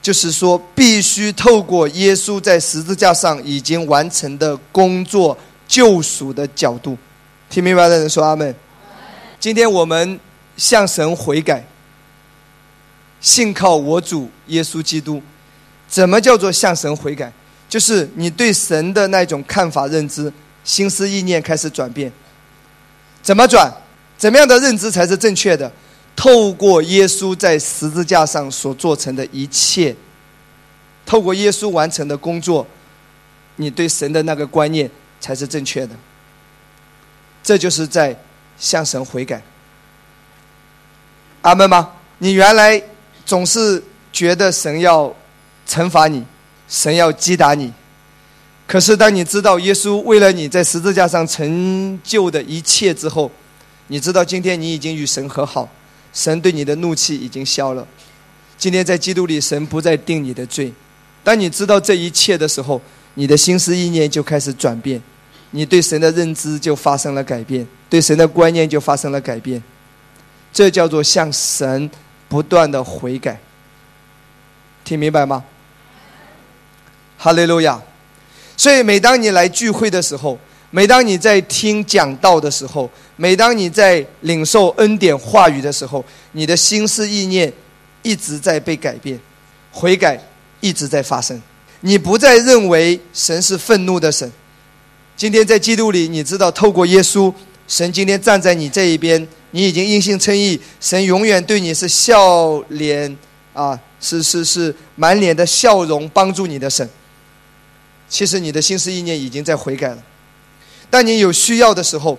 [0.00, 6.96] 就是说，必须透过耶稣在十字架上已经完成的工作救赎的角度，
[7.50, 8.54] 听明白的人说阿门。
[9.42, 10.20] 今天我们
[10.56, 11.64] 向神悔改，
[13.20, 15.20] 信靠我主耶稣基督。
[15.88, 17.32] 怎么叫做向神悔改？
[17.68, 22.12] 就是你对神的那种看法、认知、心思意念开始转变。
[23.20, 23.68] 怎么转？
[24.16, 25.72] 怎么样的认知才是正确的？
[26.14, 29.92] 透过耶稣在十字架上所做成的一切，
[31.04, 32.64] 透过耶稣完成的工作，
[33.56, 34.88] 你对神的那个观念
[35.20, 35.96] 才是正确的。
[37.42, 38.16] 这就是在
[38.58, 39.42] 向神悔改。
[41.42, 41.90] 阿门吗？
[42.18, 42.80] 你原来
[43.26, 45.14] 总是觉得神要
[45.68, 46.24] 惩罚你，
[46.68, 47.72] 神要击打你，
[48.66, 53.30] 可是当你知道耶稣为了你在十字架上成就的一切之后，
[53.88, 55.68] 你知道今天你已经与神和好。
[56.12, 57.86] 神对你的怒气已经消了，
[58.58, 60.72] 今天在基督里，神不再定你的罪。
[61.24, 62.80] 当你知道这一切的时候，
[63.14, 65.02] 你的心思意念就开始转变，
[65.52, 69.62] 你对神的认知就发生了改变，对神的观念就发生了改变。
[70.52, 71.88] 这叫做向神
[72.28, 73.38] 不断的悔改。
[74.84, 75.44] 听明白吗？
[77.16, 77.80] 哈利路亚！
[78.56, 80.38] 所以每当你来聚会的时候，
[80.70, 87.52] 每当你在听讲道的时候，每当你在领受恩典话语的时候，你的心思意念
[88.02, 89.20] 一直在被改变，
[89.70, 90.20] 悔改
[90.60, 91.40] 一直在发生。
[91.80, 94.30] 你不再认为神是愤怒的神。
[95.22, 97.32] 今天在基督里，你知道透过耶稣，
[97.68, 103.16] 神今天站在你这一边，你已经因信称义，神永远对你是笑脸
[103.52, 106.90] 啊，是是是满脸的笑容，帮助你的神。
[108.08, 109.98] 其实你的心思意念已经在悔改了，
[110.90, 112.18] 但你有需要的时候，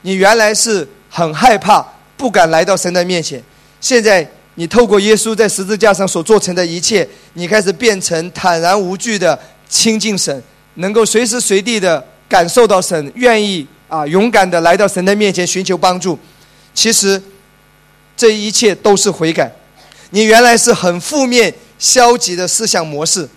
[0.00, 3.44] 你原来是很害怕，不敢来到神的面前。
[3.78, 10.42] 现在你透过耶稣在十字架上所做成的一切，你开始变成坦然无惧的亲近神，
[10.76, 16.18] 能够随时随地的感受到神，愿意啊勇敢的来到神的面前寻求帮助。
[16.74, 17.20] 其实
[18.16, 19.50] 这一切都是悔改。
[20.10, 23.28] 你原来是很负面、消极的思想模式，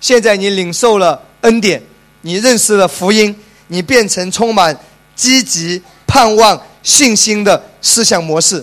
[0.00, 1.20] 现在你领受了。
[1.42, 1.82] 恩典，
[2.20, 3.34] 你认识了福音，
[3.68, 4.78] 你变成充满
[5.16, 8.62] 积极、盼望、信心的思想模式。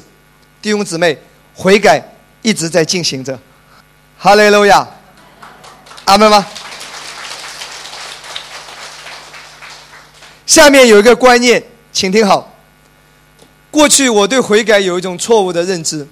[0.61, 1.17] 弟兄姊妹，
[1.55, 1.99] 悔改
[2.43, 3.39] 一直在进行着。
[4.15, 4.87] 哈利路亚，
[6.05, 6.45] 阿门吗？
[10.47, 12.55] 下面有一个观念，请听好。
[13.69, 16.07] 过去我对悔改有一种错误的认知，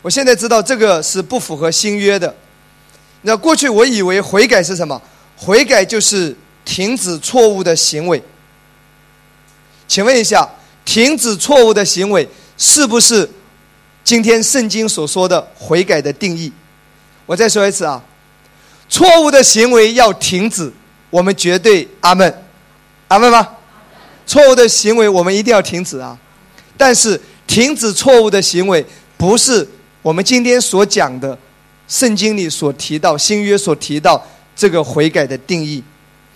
[0.00, 2.34] 我现在知道这个是不符合新约的。
[3.20, 5.00] 那过去我以为悔改是什么？
[5.36, 8.20] 悔改就是停止错误的行为。
[9.86, 10.48] 请问一下，
[10.86, 13.28] 停止错误的行为是不是
[14.02, 16.50] 今天圣经所说的悔改的定义？
[17.26, 18.02] 我再说一次啊，
[18.88, 20.72] 错误的行为要停止，
[21.10, 22.42] 我们绝对阿门，
[23.10, 23.46] 阿门吗？
[24.26, 26.18] 错误的行为我们一定要停止啊！
[26.76, 28.84] 但是停止错误的行为
[29.16, 29.68] 不是
[30.02, 31.36] 我们今天所讲的
[31.86, 34.20] 圣经里所提到新约所提到。
[34.56, 35.82] 这个悔改的定义，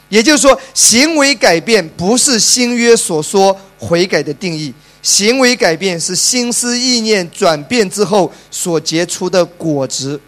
[0.08, 4.72] 也就是说，行为改变不是新约所说悔改的定义。
[5.02, 10.18] 行为改变是心思意念转变之后所结出的果子。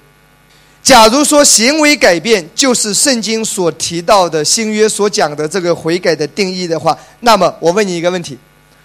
[0.87, 8.38] 假如说行为改变就是圣经所提到的新约所讲的这个悔改的定义的话，那么我问你一个问题：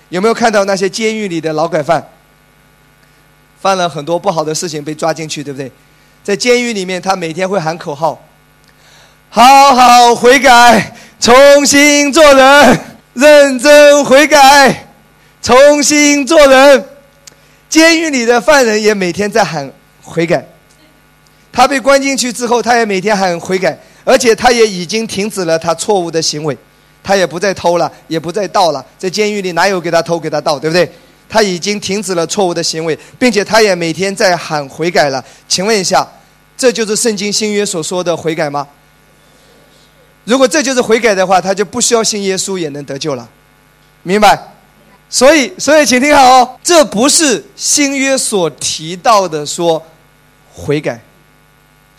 [0.10, 2.04] 有没有看到那些监狱里的劳改犯，
[3.62, 5.72] 犯了很多不好的事情被抓进去，对不对？
[6.24, 8.20] 在监狱里面，他每天会喊口号。
[9.30, 12.80] 好好悔改，重新做人，
[13.14, 14.88] 认真悔改，
[15.40, 16.84] 重新做人。
[17.70, 20.48] 监狱里的犯人也每天在喊悔改。
[21.52, 26.58] 他被关进去之后，他也每天喊悔改，而且他也已经停止了他错误的行为，
[27.04, 28.86] 他也不再偷了，也不再盗了。
[28.98, 30.90] 在监狱里哪有给他偷给他盗，对不对？
[31.28, 35.24] 他已经停止了错误的行为，并且他也每天在喊悔改了。
[35.48, 36.06] 请问一下，
[36.58, 38.68] 这就是圣经新约所说的悔改吗？
[40.26, 43.28] 如果这就是悔改的话，他就不需要信耶稣也能得救了，
[44.04, 44.38] 明白？
[45.10, 49.82] 所以，所以请听好哦，这不是新约所提到的说
[50.54, 51.02] 悔改，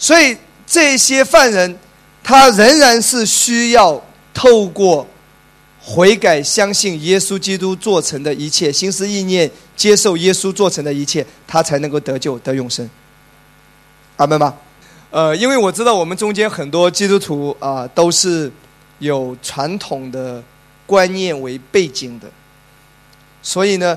[0.03, 0.37] 所以
[0.67, 1.79] 这些犯人
[2.25, 4.03] 他仍然是需要
[4.35, 5.07] 透过
[5.81, 12.91] 悔改，相信耶稣基督做成的一切，心思意念接受耶稣做成的一切，他才能够得救得永生。
[14.17, 14.53] 阿门吗？
[15.13, 18.51] 呃，因为我知道我们中间很多基督徒啊，都是
[18.99, 20.43] 有传统的
[20.85, 22.27] 观念为背景的，
[23.41, 23.97] 所以呢，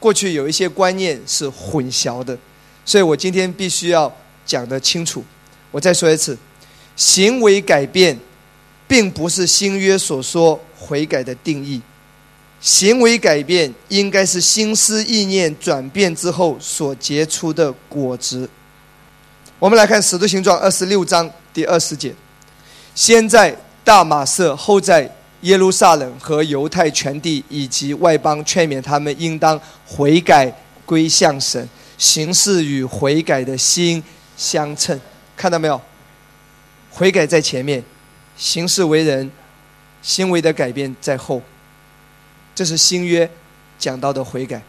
[0.00, 2.36] 过去有一些观念是混淆的，
[2.84, 4.12] 所以我今天必须要
[4.46, 5.24] 讲得清楚。
[5.70, 6.36] 我再说一次，
[6.96, 8.18] 行为改变
[8.86, 11.80] 并不是新约所说悔改的定义，
[12.60, 18.48] 行为改变应该是心思意念转变之后所结出的果子。
[19.58, 22.14] 我们来看《使徒行传》二十六章第二十节：
[22.94, 30.52] 先在大马色，后在耶路撒冷和犹太全地以及外邦劝勉他们，应当悔改
[30.84, 31.68] 归向神，
[31.98, 34.02] 行事与悔改的心
[34.36, 34.98] 相称。
[35.36, 35.80] 看到没有？
[36.90, 37.82] 悔改在前面，
[38.36, 39.30] 行事为人
[40.00, 41.42] 行为的改变在后。
[42.54, 43.28] 这是新约
[43.78, 44.62] 讲到的悔改。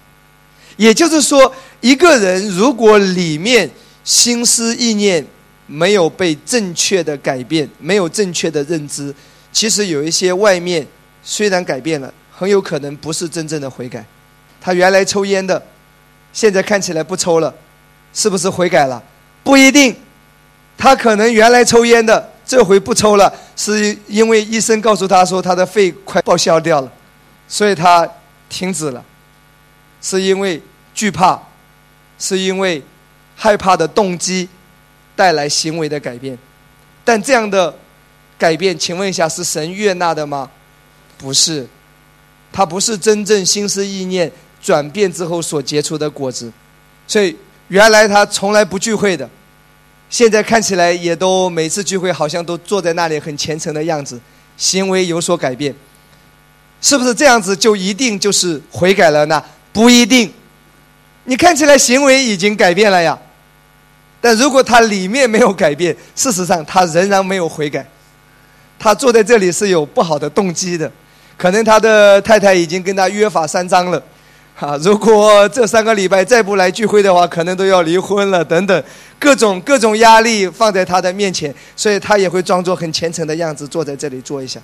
[0.76, 3.70] 也就是说，一个人如果里面，
[4.04, 5.26] 心思意念
[5.68, 9.14] 没有被正确的改变，没有正确的认知，
[9.52, 10.86] 其实有一些外面
[11.24, 14.04] 虽然改变了，很有可能不是真正的悔改。
[14.60, 15.64] 他原来抽烟的，
[16.34, 17.54] 现在看起来不抽了，
[18.14, 19.02] 是不是悔改了？
[19.46, 19.96] 不一定。
[20.78, 26.92] 他可能原来抽烟的，这回不抽了，是因为医生告诉他说他的肺快报销掉了，
[27.48, 28.06] 所以他
[28.50, 29.02] 停止了。
[30.02, 30.62] 是因为
[30.94, 31.40] 惧怕，
[32.20, 32.84] 是因为。
[33.38, 34.48] 害怕的动机
[35.14, 36.38] 带来行为的改变，
[37.04, 37.76] 但这样的
[38.38, 40.50] 改变，请问一下，是神悦纳的吗？
[41.18, 41.68] 不是，
[42.50, 44.32] 它不是真正心思意念
[44.64, 46.50] 转变之后所结出的果子。
[47.06, 47.36] 所以
[47.68, 49.28] 原来他从来不聚会的，
[50.10, 54.20] 现在看起来也都每次聚会好像都坐在那里很虔诚的样子，
[54.56, 55.74] 行为有所改变，
[56.80, 59.44] 是不是这样子就一定就是悔改了呢？
[59.74, 60.32] 不一定，
[61.24, 63.18] 你看起来行为已经改变了呀，
[64.22, 67.86] 但如果他里面没有改变，事实上他仍然没有悔改，
[68.78, 70.90] 他坐在这里是有不好的动机的，
[71.36, 74.02] 可能他的太太已经跟他约法三章了。
[74.58, 78.44] 啊，如果这三个礼拜再不来聚会的话，可能都要离婚了。
[78.44, 78.84] 等等，
[79.20, 84.58] 各种各种压力放在他的面前，所以他也会装作很虔诚的样子坐在这里坐一下，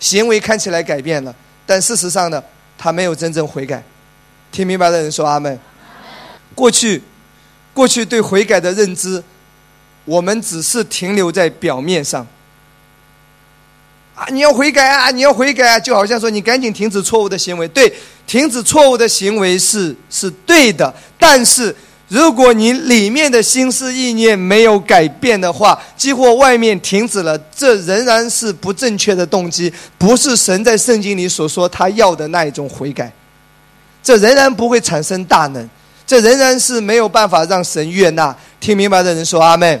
[0.00, 1.34] 行为看起来改变了，
[1.66, 2.42] 但事实上呢，
[2.78, 3.82] 他没有真正悔改。
[4.50, 5.58] 听明白的人说阿门。
[6.54, 7.02] 过去，
[7.74, 9.22] 过去对悔改的认知，
[10.06, 12.26] 我们只是停留在表面上。
[14.18, 15.12] 啊，你要悔改啊！
[15.12, 15.78] 你要悔改啊！
[15.78, 17.68] 就好像说，你赶紧停止错误的行为。
[17.68, 17.92] 对，
[18.26, 20.92] 停止错误的行为是是对的。
[21.16, 21.72] 但是，
[22.08, 33.12] 如果你里面的心思意念没有改变的话，几乎外面停止了，这仍然是不正确的动机，不是神在圣经里所说他要的那一种悔改。
[34.02, 35.70] 这仍然不会产生大能，
[36.04, 38.34] 这仍然是没有办法让神悦纳。
[38.58, 39.80] 听明白的人说阿门。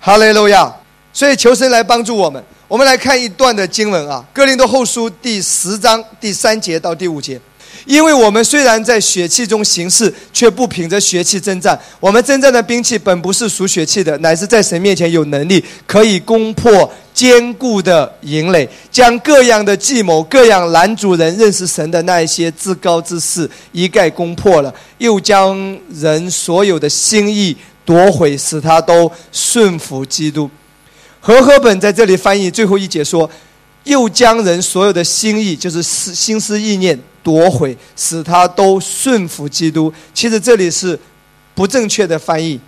[0.00, 0.72] 哈利路亚。
[1.10, 2.42] 所以求神来帮助我们。
[2.68, 7.40] 我们来看一段的经文啊，《哥林多后书》第十章第三节到第五节。
[7.86, 11.78] 因为我们虽然在血气中行事，却不凭着血气征战。
[11.98, 25.56] 我们征战的兵器本不是属血气的，乃是在神面前有能力，可以攻破坚固的营垒，将各样的计谋、各样拦阻人认识神的那一些至高之事一概攻破了，又将
[25.94, 27.56] 人所有的心意
[27.86, 30.50] 夺回，使他都顺服基督。
[31.28, 33.30] 和合本在这里翻译最后一节说
[33.84, 40.98] ：“又将人所有的心意，就是思心思意念夺回，使他都顺服基督。”其实这里是
[41.54, 42.58] 不正确的翻译，“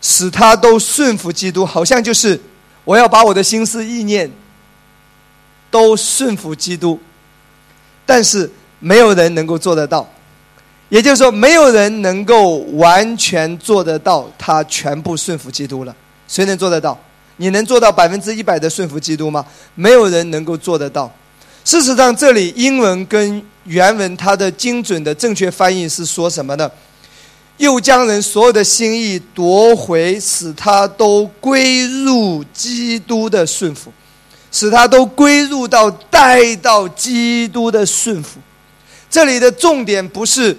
[0.00, 2.40] 使他都顺服基督”，好像就是
[2.84, 4.30] 我要把我的心思意念
[5.68, 7.00] 都顺服基督，
[8.06, 8.48] 但是
[8.78, 10.08] 没有人能够做得到。
[10.88, 15.92] 也就是说，没有人能够完全做得到，他全部顺服基督了。
[16.28, 16.96] 谁能做得到？
[17.38, 19.44] 你能做到百分之一百的顺服基督吗？
[19.74, 21.12] 没有人能够做得到。
[21.64, 26.70] 事实上，这里英文跟原文它的精准的正确翻译是说什么呢？
[27.58, 33.92] 又将人所有的心意夺回，使他都归入基督的顺服，
[34.52, 38.38] 使他都归入到带到基督的顺服。
[39.10, 40.56] 这里的重点不是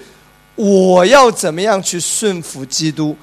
[0.55, 3.15] 我要怎么样去顺服基督，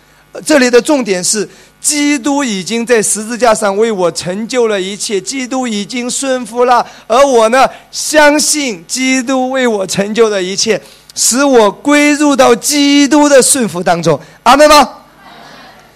[0.44, 1.48] 这里的重点是。
[1.84, 10.80] 基督已经在十字架上为我成就了一切，基督已经顺服了，而我呢，相信基督为我成就的一切，
[11.14, 14.18] 使我归入到基督的顺服当中。
[14.44, 14.88] 阿门吗？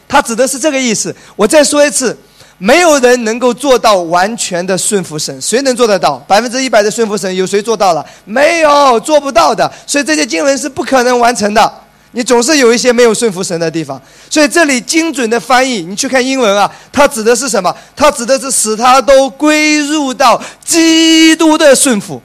[0.07, 1.16] 他指的是这个意思。
[1.34, 2.14] 我再说一次，
[2.59, 6.18] 没有人能够做到完全的顺服神，谁能做得到？
[6.28, 8.05] 百分之一百的顺服神，有谁做到了？
[8.26, 9.72] 没有，做不到的。
[9.86, 11.72] 所以这些经文是不可能完成的。
[12.13, 14.01] 你总是有一些没有顺服神的地方，
[14.31, 17.75] 所以这里精准的翻译，你去看英文啊，它指的是什么？
[17.95, 22.23] 它指的是使他都归入到基督的顺服，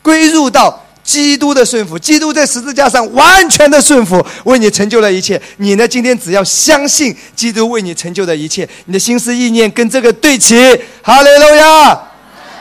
[0.00, 1.98] 归入到基督的顺服。
[1.98, 5.40] 基督在十字架上完全的顺服，为你成就了一切。
[5.58, 10.56] 你呢，今天只要相信基督为你成就的一切，你的心思意念跟这个对齐。
[11.02, 12.00] 哈利路亚，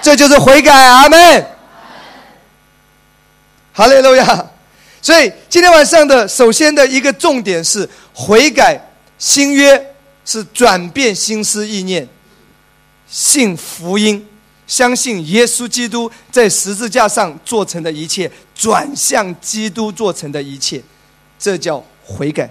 [0.01, 0.73] 这就是悔改。
[0.73, 1.47] 阿门。
[3.71, 4.45] 哈利路亚。
[5.03, 8.79] 所以今天晚上的首先的一个重点是悔改，
[9.19, 9.93] 新约
[10.23, 12.07] 是转变心思意念，
[13.05, 14.25] 信福音，
[14.65, 20.81] 相信耶稣基督在十字架上做成的一切，转向基督做成的一切，
[21.37, 22.49] 这叫悔改。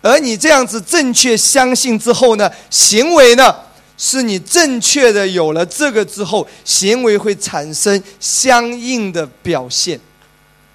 [0.00, 3.52] 而你这样子正确相信之后呢，行为呢，
[3.98, 9.98] 是你正确的有了这个之后，行为会产生相应的表现。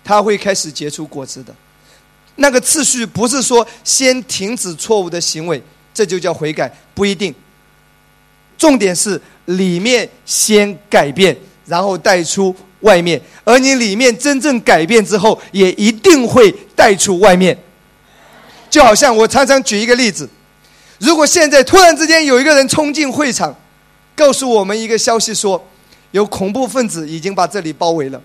[0.08, 1.54] 他会开始结出果子的，
[2.38, 5.62] 那个次序不是说先停止错误的行为，
[5.94, 7.36] 这就叫悔改，不一定。
[8.58, 11.36] 重点是里面先改变，
[11.66, 17.58] 然后带出外面，而你里面真正改变之后，也一定会带出外面。
[18.70, 20.30] 就好像我常常举一个例子，
[21.00, 23.54] 如果现在突然之间有一个人冲进会场，
[24.16, 25.62] 告诉我们一个消息说，
[26.12, 28.22] 有恐怖分子已经把这里包围了。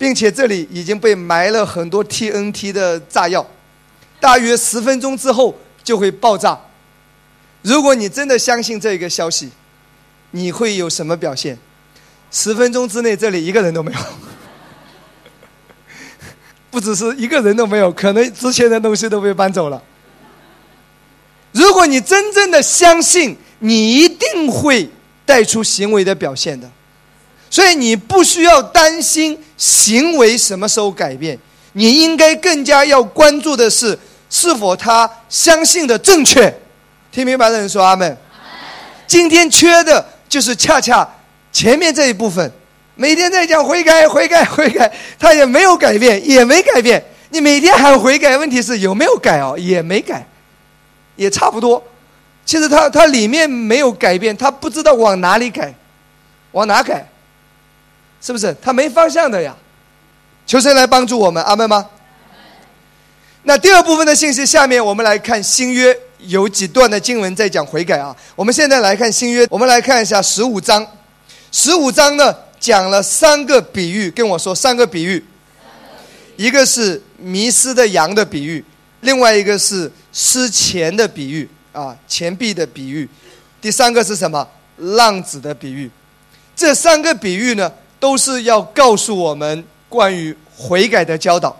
[0.00, 3.46] 并且这里已经被埋了很多 TNT 的炸药，
[4.18, 6.58] 大约十分钟之后就会爆炸。
[7.60, 9.50] 如果你真的相信这个消息，
[10.30, 11.58] 你会有什么表现？
[12.30, 13.98] 十分钟之内这里一个人都没有，
[16.70, 19.82] 不 不只是一个人都没有，可能之前的东西都被搬走了。
[21.52, 24.88] 如果你真正的相信，你一定会
[25.26, 26.70] 带出行为的表现的，
[27.50, 31.38] 所以你不需要担心行为什么时候改变，
[31.74, 33.96] 你应该更加要关注的是
[34.30, 36.50] 是否他相信的正确。
[37.12, 38.16] 听明白的人说阿门。
[39.06, 41.06] 今天缺的就是恰恰
[41.52, 42.50] 前面这一部分，
[42.94, 47.04] 每天在讲悔改、悔改、悔改，他也没有改变，也没改变。
[47.28, 49.58] 你每天喊悔改，问题是有没有改哦？
[49.58, 50.26] 也没改。
[51.16, 51.84] 也差不多，
[52.46, 55.74] 其实他他里面没有改变，他不知道往哪里改，
[56.52, 57.06] 往哪改，
[58.20, 58.54] 是不是？
[58.60, 59.56] 他没方向的呀。
[60.46, 61.88] 求神来帮助我们，阿门吗？
[63.44, 68.14] 那第二部分的信息，下面我们来看新约有几段的经文在讲悔改啊。
[68.34, 70.86] 我们现在来看新约，我们来看一下十五章，
[71.52, 75.24] 十五章呢讲了三个比喻，跟我说三个比喻，
[76.36, 78.64] 一个是迷失的羊的比喻。
[79.02, 83.06] 另外一个是失钱的比喻啊，钱币的比喻；
[83.60, 84.46] 第三个是什么？
[84.76, 85.90] 浪子的比喻。
[86.54, 91.54] 这三个比喻呢，都是要告诉我们关于悔改的教导。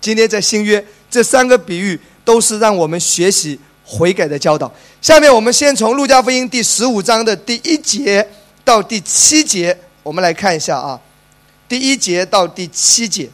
[0.00, 4.72] 今天在新约，这三个比喻都是让我们学习悔改的教导。
[5.00, 8.24] 下面我们先从路加福音第十五章的第一节
[8.64, 11.00] 到第七节，我们来看一下啊，
[11.68, 13.28] 第一节到第七节。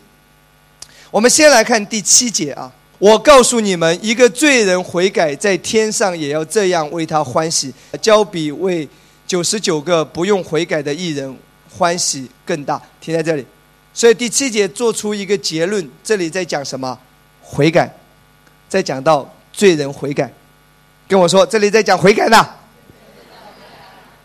[1.11, 2.73] 我们先来看第七节啊。
[2.99, 8.89] 我告诉你们，一个罪人悔改，在天上也要这样为他欢喜，交比为
[9.27, 11.37] 九十九个不用悔改的艺人
[11.77, 12.81] 欢喜更大。
[13.01, 13.45] 停在这里，
[13.93, 16.99] 所以第七节做出一个结论，这里在讲什么？
[17.43, 17.93] 悔改，
[18.69, 20.33] 在讲到罪人悔改。
[21.09, 22.47] 跟我说，这里在讲悔改呢。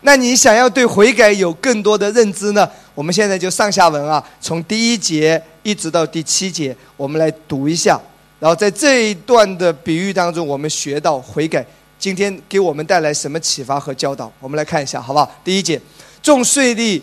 [0.02, 2.66] 那你想要对悔改有更多的认知呢？
[2.94, 8.00] 我们现在就上下文啊，从第一节一直到第七节，我们来读一下。
[8.38, 11.64] 然后在这一段的比喻当中，我们学到悔改，
[11.98, 14.32] 今天给我们带来什么启发和教导？
[14.40, 15.30] 我们来看一下，好不好？
[15.44, 15.78] 第一节，
[16.22, 17.02] 众税吏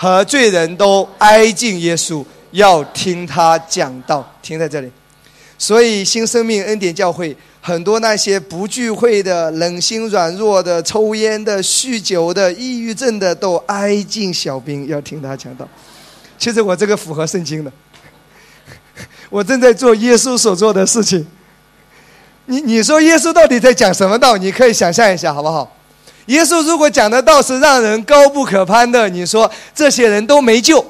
[0.00, 4.24] 和罪人都挨近耶稣，要听他讲道。
[4.40, 4.88] 停在这里。
[5.58, 15.68] 所以新生命恩典教会很多那些不聚会的、冷心软弱的、抽烟的、酗酒的、抑郁症的，都挨近小兵，要听他讲道。
[16.38, 17.72] 其实我这个符合圣经的。
[19.28, 21.26] 我正在做耶稣所做的事情。
[22.46, 24.36] 你你说耶稣到底在讲什么道？
[24.36, 25.76] 你可以想象一下，好不好？
[26.28, 30.84] 耶稣如果讲的道是让人高不可攀的，你说这些人都没救，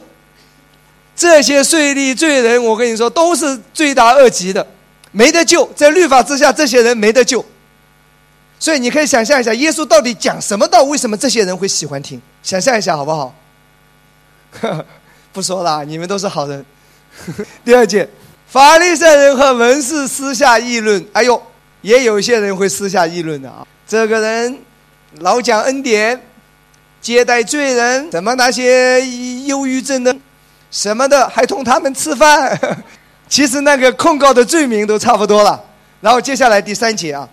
[1.17, 4.65] 这些税吏罪人，我跟你说都是罪大恶极的，
[5.11, 7.45] 没得救，在律法之下，这些人没得救。
[8.61, 10.83] 所以你可以想象一下，耶稣到底讲什么道？
[10.83, 12.21] 为什么这些人会喜欢听？
[12.43, 13.35] 想象一下，好不好？
[15.33, 16.65] 不说了，你们都是好人。
[17.65, 18.09] 第二节。
[18.49, 21.41] 法利赛人和文士私下议论：“哎呦，
[21.83, 23.67] 也有一些人会私下议论的啊！
[23.87, 24.59] 这个人
[25.21, 26.21] 老讲恩典，
[27.01, 29.01] 接待罪人，什么那些
[29.47, 30.15] 忧郁症的，
[30.71, 32.59] 什么的，还同他们吃饭。
[33.29, 35.63] 其实那个控告的罪名都差不多了。
[36.01, 37.29] 然后接下来第三节啊，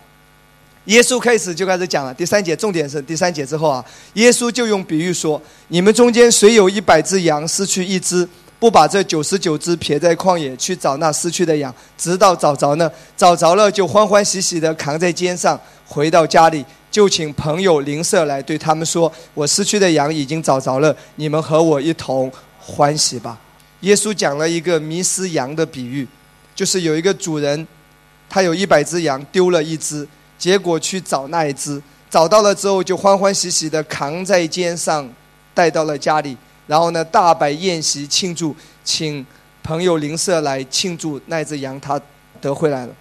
[0.85, 2.13] 耶稣开始就开始讲了。
[2.13, 3.83] 第三节重点是第三节之后啊，
[4.13, 8.27] 耶稣就用比喻说：你们中间谁有一百只羊，失去一只？”
[8.57, 16.65] 不把这九十九只撇在旷野去找那失去的羊，直到找着呢，找着了就欢欢喜喜的扛在肩上回到家里，
[16.95, 23.37] 就请朋友邻舍来对他们说：“我失去的羊已经找着了，你们和我一同欢喜吧。”
[23.81, 26.07] 耶稣讲了一个迷失羊的比喻，
[26.55, 27.67] 就是有一个主人，
[28.29, 35.05] 他有一百只羊丢了一只，结果去找那一只，找到了之后就欢欢喜喜的扛在肩上
[35.53, 36.37] 带到了家里。
[36.65, 39.25] 然后呢，大摆宴席庆祝，请
[39.61, 41.99] 朋友邻舍来庆祝那只羊他
[42.39, 42.93] 得回来了。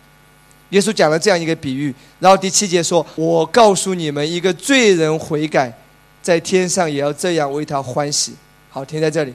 [0.75, 5.73] 耶稣讲了这样一个比喻，然后第七节说：“我告诉你们，一个罪人悔改，
[6.21, 8.35] 在天上也要这样为他欢喜。”
[8.71, 9.33] 好，停在这里。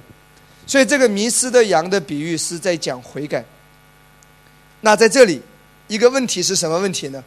[0.67, 3.41] 所以这个迷失的羊的比喻是在讲悔改。
[4.81, 5.41] 那在这里，
[5.87, 7.23] 一个问题是什么问题呢？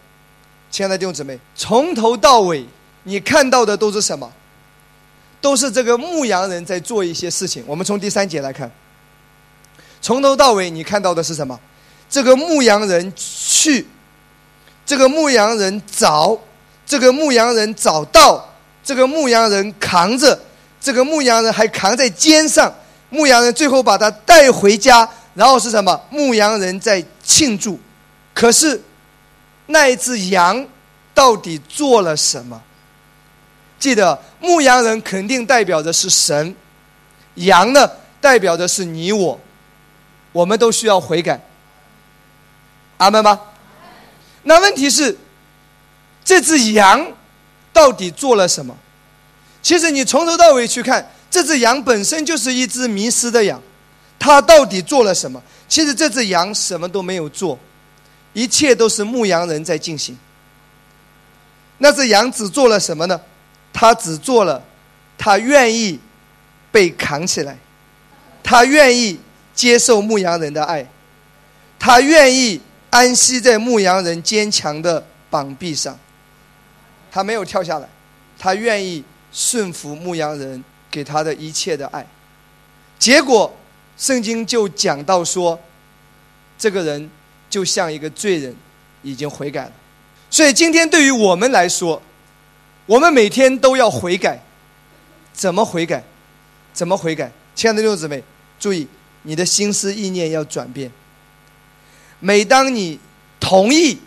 [0.71, 2.67] 亲爱的弟兄姊妹，从头到尾
[3.05, 4.31] 你看到的都是什么？
[5.41, 7.65] 都是这个牧羊人在做一些事情。
[7.67, 8.71] 我们从第三节来看，
[10.03, 11.59] 从头到尾你看到的是什么？
[12.11, 13.87] 这个牧羊人去，
[14.85, 16.39] 这个牧羊人找，
[16.85, 18.49] 这个牧羊人找到，
[18.85, 20.39] 这个牧羊人扛着，
[20.81, 22.73] 这个牧羊人还扛在肩上。
[23.11, 26.01] 牧羊人最后把他带回家，然后是什么？
[26.11, 27.79] 牧羊人在庆祝。
[28.35, 28.83] 可是
[29.67, 30.67] 那一只羊
[31.13, 32.61] 到底做了什么？
[33.79, 36.55] 记得牧羊人肯定代表的是神，
[37.35, 39.39] 羊呢代表的是你我，
[40.33, 41.41] 我们都需要悔改，
[42.97, 43.39] 阿门吗？
[44.43, 45.17] 那问题是，
[46.25, 47.13] 这只羊
[47.73, 48.77] 到底做了什么？
[49.63, 53.63] 其实你从头到尾去看，这只羊本身就是一只迷失的羊，
[54.19, 55.43] 它到底做了什么？
[55.69, 57.59] 其实这只羊什么都没有做，
[58.33, 60.19] 一切都是牧羊人在进行。
[61.79, 63.21] 那只羊只做了什么呢？
[63.73, 64.63] 它只做了，
[65.17, 65.99] 它愿意
[66.71, 67.57] 被扛起来，
[68.43, 69.19] 它愿意
[69.55, 70.87] 接受牧羊人的爱，
[71.79, 72.61] 它愿意
[72.93, 75.99] 安息在牧羊人坚强的膀臂上。
[77.11, 77.89] 他没有跳下来，
[78.39, 82.07] 他愿意顺服牧羊人给他的一切的爱。
[82.99, 83.55] 结果，
[83.97, 85.59] 圣经就讲到说，
[86.59, 87.11] 这个人
[87.49, 88.55] 就像一个罪人，
[89.03, 89.73] 已经悔改了。
[90.31, 92.01] 所以今天对于我们来说，
[92.85, 94.39] 我们每天都要悔改。
[95.33, 96.05] 怎么悔改？
[96.75, 97.33] 怎么悔改？
[97.55, 98.23] 亲爱的弟兄姊妹，
[98.61, 98.87] 注意
[99.23, 100.93] 你的心思意念要转变。
[102.25, 103.01] 每当你
[103.41, 103.99] 同意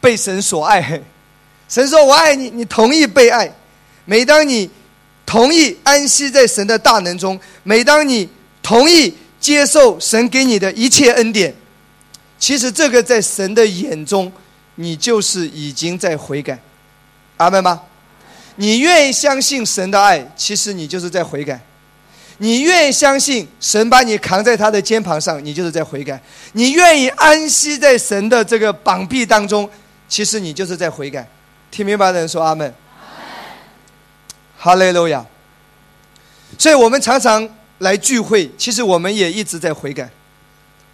[0.00, 1.02] 被神所爱，
[1.68, 3.52] 神说我爱你，你同意被爱。
[4.04, 4.70] 每当你
[5.26, 8.28] 同意安息在神的大能中，每当你
[8.62, 11.52] 同意接受神给你的一切恩典。
[12.38, 14.32] 其实这个在神的眼中，
[14.76, 16.56] 你就是已经在悔改，
[17.36, 17.82] 阿门吗？
[18.54, 21.58] 你愿意相信神的爱，其实你就是在悔改；
[22.38, 26.16] 你愿意相信神把你扛在他的肩膀上，你就是在悔改；
[26.52, 29.68] 你愿意安息在神的这个膀臂当中，
[30.08, 31.28] 其实你就是在悔改。
[31.70, 32.72] 听明白的人说阿门。
[34.56, 35.24] 哈利路亚。
[36.56, 40.08] 所以我们常常来聚会，其实我们也一直在悔改。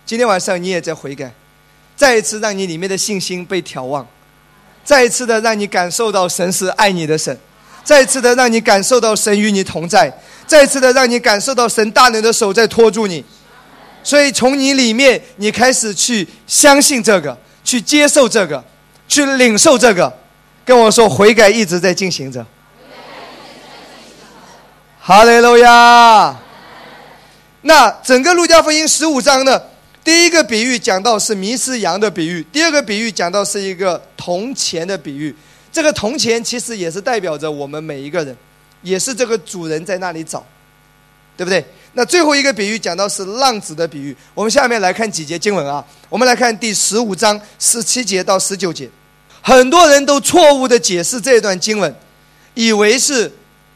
[0.05, 1.33] 今天晚上你也在悔改，
[1.95, 4.07] 再一次让你里面的信心被眺望，
[4.85, 7.39] 再一次的让你感受到神是爱你的神，
[7.85, 10.13] 再次的让你感受到神与你同在，
[10.47, 13.23] 再次的让你感受到神大能的手在托住你。
[14.03, 18.65] 所以从你里面，你开始去相信这个，去接受这个，
[19.07, 20.13] 去领受这个。
[20.65, 22.45] 跟我说，悔改一直在进行着。
[24.99, 26.37] 哈利路亚。
[27.63, 29.61] 那整个路加福音十五章呢？
[30.03, 35.35] 第一个比喻讲到是迷失羊的比喻，第二个比喻讲到是一个铜钱的比喻。
[35.75, 38.37] 这个铜钱其实也是代表着我们每一个人，
[38.83, 40.47] 也是这个主人在那里找，
[41.37, 41.65] 对不对？
[41.95, 44.17] 那最后一个比喻讲到是浪子的比喻。
[44.35, 48.89] 我们下面来看几节经文啊，我们来看第十五章十七节到十九节。
[49.43, 51.93] 很多人都错误的解释这段经文，
[52.55, 53.33] 以为是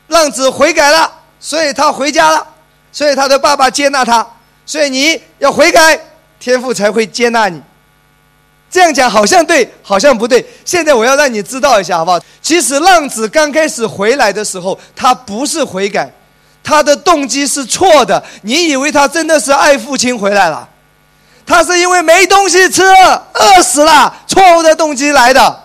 [0.07, 2.46] 浪子悔改了，所以他回家了，
[2.92, 4.24] 所以他的爸爸接纳他，
[4.64, 6.01] 所以你要悔改。
[6.38, 7.61] 天父才会接纳你。
[8.70, 10.44] 这样讲好像对，好像不对。
[10.64, 12.20] 现在我要让你知道一下，好不好？
[12.42, 16.12] 其实浪子刚开始回来的时候，他不是悔改，
[16.62, 18.22] 他的动机是错的。
[18.42, 20.68] 你以为他真的是爱父亲回来了？
[21.46, 25.64] 他是因为没东西吃，饿死了，错误的动机来的。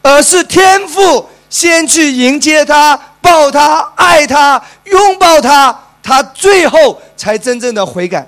[0.00, 8.26] 而是天父先去迎接他，抱他，爱他，拥抱他，他最后才真正的悔改。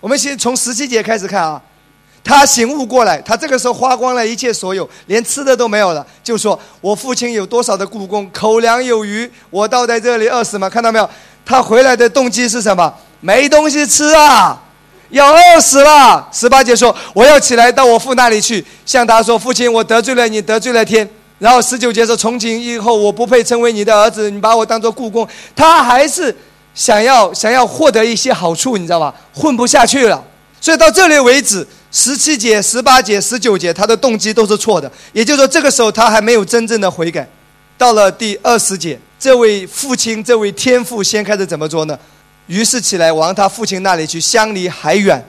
[0.00, 1.60] 我们先从十七节开始看啊，
[2.26, 11.08] 他醒悟过来，他这个时候花光了一切所有，连吃的都没有了，就说：“我父亲有多少的故宫，口粮有余，我倒在这里饿死吗？”看到没有？
[11.44, 12.92] 他回来的动机是什么？
[13.20, 14.60] 没东西吃啊，
[15.10, 16.28] 要饿死了。
[16.32, 21.08] 十八节说：“我要起来到我父那里去，向他说：父亲，我得罪了你，得罪了天。”
[21.38, 26.36] 然后十九节说：“从今以后，我不配成为你的儿子，你把我当做故宫。”他还是。
[26.74, 29.14] 想要想要获得一些好处，你知道吧？
[29.32, 30.22] 混不下去了，
[30.60, 31.66] 所以到这里为止，
[31.96, 34.92] 十七节、十八节、十九节，他的动机都是错的。
[35.14, 37.26] 也就是说，这个时候他还没有真正的悔改。
[37.78, 41.98] 到了第二十节，这位父亲、这位天父先开始怎么做呢？
[42.48, 45.24] 于是起来往他父亲那里去，相离还远。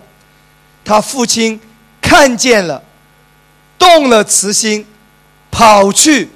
[0.84, 1.57] 他父亲
[2.01, 2.84] 看见了，
[3.80, 4.86] 动了慈心，
[5.49, 6.30] 跑去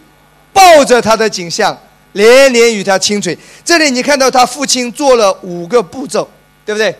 [0.53, 1.77] 抱着他的景象。
[2.13, 6.29] 连连与他亲嘴，这里你看到他父亲做了五个步骤，
[6.65, 6.93] 对不对？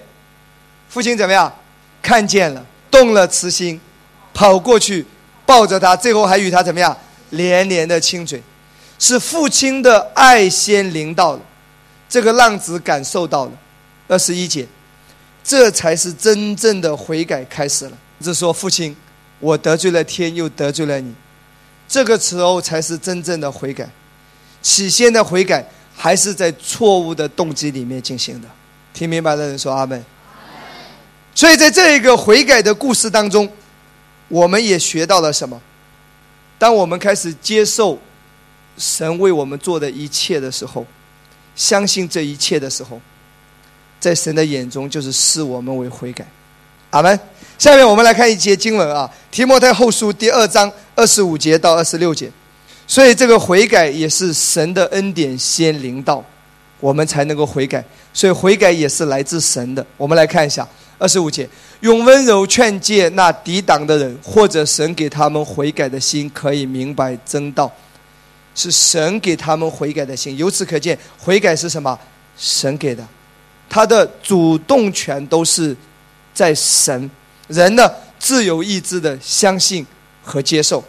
[0.89, 1.53] 父亲怎么样？
[2.01, 3.79] 看见了，动了慈心，
[4.33, 5.05] 跑过去
[5.45, 6.95] 抱着他，最后还与他怎么样？
[7.31, 8.43] 连连的亲嘴，
[8.99, 11.39] 是父亲的爱先临到了，
[12.09, 13.51] 这个浪子感受到了。
[14.09, 14.67] 二十一节，
[15.41, 17.97] 这才是真正的悔改开始了。
[18.19, 18.93] 是说父亲，
[19.39, 21.15] 我得罪了天，又得罪了你，
[21.87, 23.89] 这个时候才是真正的悔改。
[24.61, 25.65] 起先的悔改
[25.95, 28.47] 还是在错误的动机里面进行的，
[28.93, 30.03] 听明白的人说阿门。
[31.33, 33.49] 所以在这一个悔改的故事当中，
[34.27, 35.59] 我们也学到了什么？
[36.59, 37.97] 当我们开始接受
[38.77, 40.85] 神为我们做的一切的时候，
[41.55, 43.01] 相信这一切的时候，
[43.99, 46.25] 在神的眼中就是视我们为悔改。
[46.91, 47.19] 阿门。
[47.57, 52.29] 下面我们来看一节经文啊，《提摩太后书》第二章二十五节到二十六节。
[52.87, 56.23] 所以这个悔改也是神的恩典先临到，
[56.79, 57.83] 我们才能够悔改。
[58.13, 59.85] 所以悔改也是来自神的。
[59.95, 60.67] 我们来看一下
[61.01, 61.49] 二十五节，
[61.79, 67.71] 用温柔劝诫那抵挡的人，或者神给他们悔改的心，可以明白真道。
[68.53, 70.37] 是神给他们悔改的心。
[70.37, 71.97] 由此可见，悔改是什么？
[72.37, 73.03] 神给的，
[73.67, 75.75] 他的主动权都是
[76.35, 77.09] 在神，
[77.47, 77.89] 人呢
[78.19, 79.83] 自由意志的相信
[80.21, 80.83] 和接受。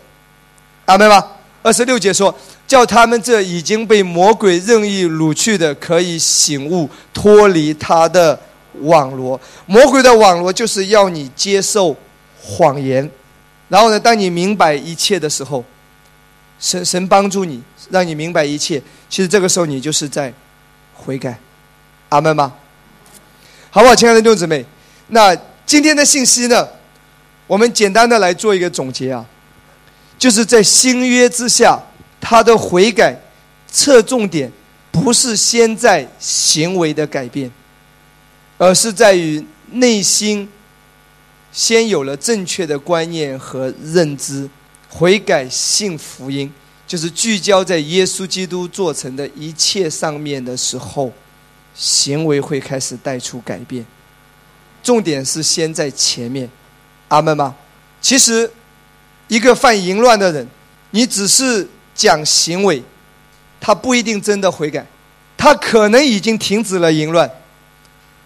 [0.85, 1.25] 阿门吗？
[1.63, 2.37] 二十六节说
[2.69, 8.39] ：“叫他们这已经被魔鬼任意掳去的，可以醒悟，脱离他的
[8.81, 9.41] 网罗。
[9.66, 11.97] 魔鬼的网罗就是要你接受
[12.41, 13.09] 谎言。
[13.68, 15.64] 然后呢，当你明白一切的时候，
[16.59, 18.83] 神神帮助你，让你明白一切。
[19.09, 20.33] 其实这个时候你就是在
[20.95, 21.39] 悔改。
[22.11, 22.53] 阿门吗？
[23.70, 24.64] 好不好，亲爱的弟兄姊妹？
[25.09, 26.68] 那今天的信息呢？
[27.47, 29.25] 我们简单的来做一个总结啊。”
[30.18, 31.77] 就是在新约之下，
[32.20, 33.18] 他的悔改
[33.66, 34.53] 侧重点
[34.93, 37.51] 不是先在行为的改变，
[38.63, 40.49] 而是在于内心
[41.51, 44.49] 先有了正确的观念和认知，
[44.89, 46.49] 悔改信福音，
[46.87, 51.13] 就是聚焦在耶稣基督做成的一切上面的时候，
[51.75, 53.85] 行为会开始带出改变。
[54.81, 56.49] 重点是先在前面，
[57.09, 57.57] 阿门吗？
[58.01, 58.49] 其实。
[59.29, 60.47] 一个犯淫乱的人，
[60.91, 62.83] 你只是讲行为，
[63.59, 64.87] 他不一定真的悔改，
[65.39, 67.31] 他可能已经停止了淫乱，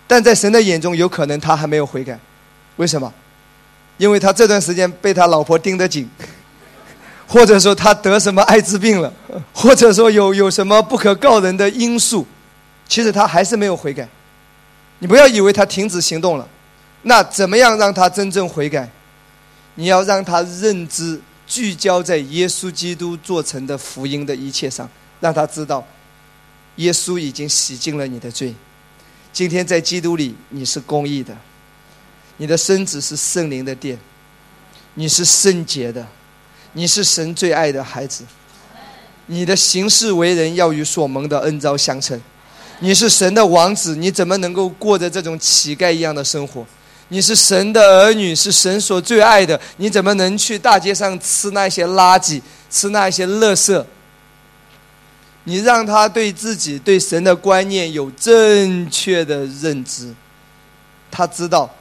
[0.06, 2.18] 但在神的眼中，有可能他还没有悔改。
[2.76, 3.12] 为什么？
[3.98, 6.06] 因为他这段时间被他老婆盯得紧，
[7.26, 9.12] 或者说他得什么艾滋病了，
[9.54, 12.26] 或者说有有什么不可告人的因素，
[12.86, 14.06] 其实他还是没有悔改。
[14.98, 16.46] 你不要以为他停止行动了，
[17.02, 18.88] 那怎么样让他真正悔改？
[19.76, 24.88] 你要让他认知聚焦在耶稣基督做成的福音的一切上，
[25.20, 25.82] 让他知道，
[26.76, 28.54] 耶稣已经洗净了你的罪。
[29.36, 31.36] 今天在基督里你是公义的，
[32.38, 33.98] 你的身子是圣灵的殿，
[34.94, 36.06] 你是圣洁的，
[36.72, 38.24] 你是神最爱的孩子。
[39.26, 42.18] 你的行事为人要与所蒙的恩招相称。
[42.80, 46.64] 你是神的王子，你怎么能够过着这种乞丐一样的生活？
[47.08, 53.84] 你是神的儿女，是神所最爱的，你怎么能去大街上吃那些垃圾，吃那些垃圾？
[55.48, 60.14] 你让他对自己、对神的观念有正确的认知，
[61.10, 61.74] 他知道，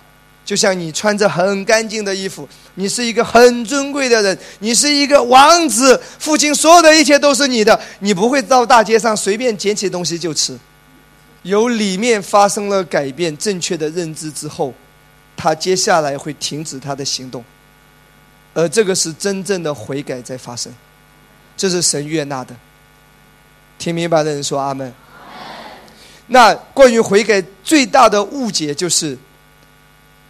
[0.45, 10.57] 就像你穿着很干净的衣服，你是一个很尊贵的人，你是一个王子，父亲所有的一切都是你的，你不会到大街上随便捡起东西就吃。
[11.43, 14.73] 由里面发生了改变，正确的认知之后。
[15.37, 17.43] 他接下来会停止他的行动，
[18.53, 20.73] 而这个是真正的悔改在发生，
[21.57, 22.55] 这是神悦纳的。
[23.77, 24.93] 听明白的人说阿门。
[26.27, 29.17] 那关于悔改最大的误解就是，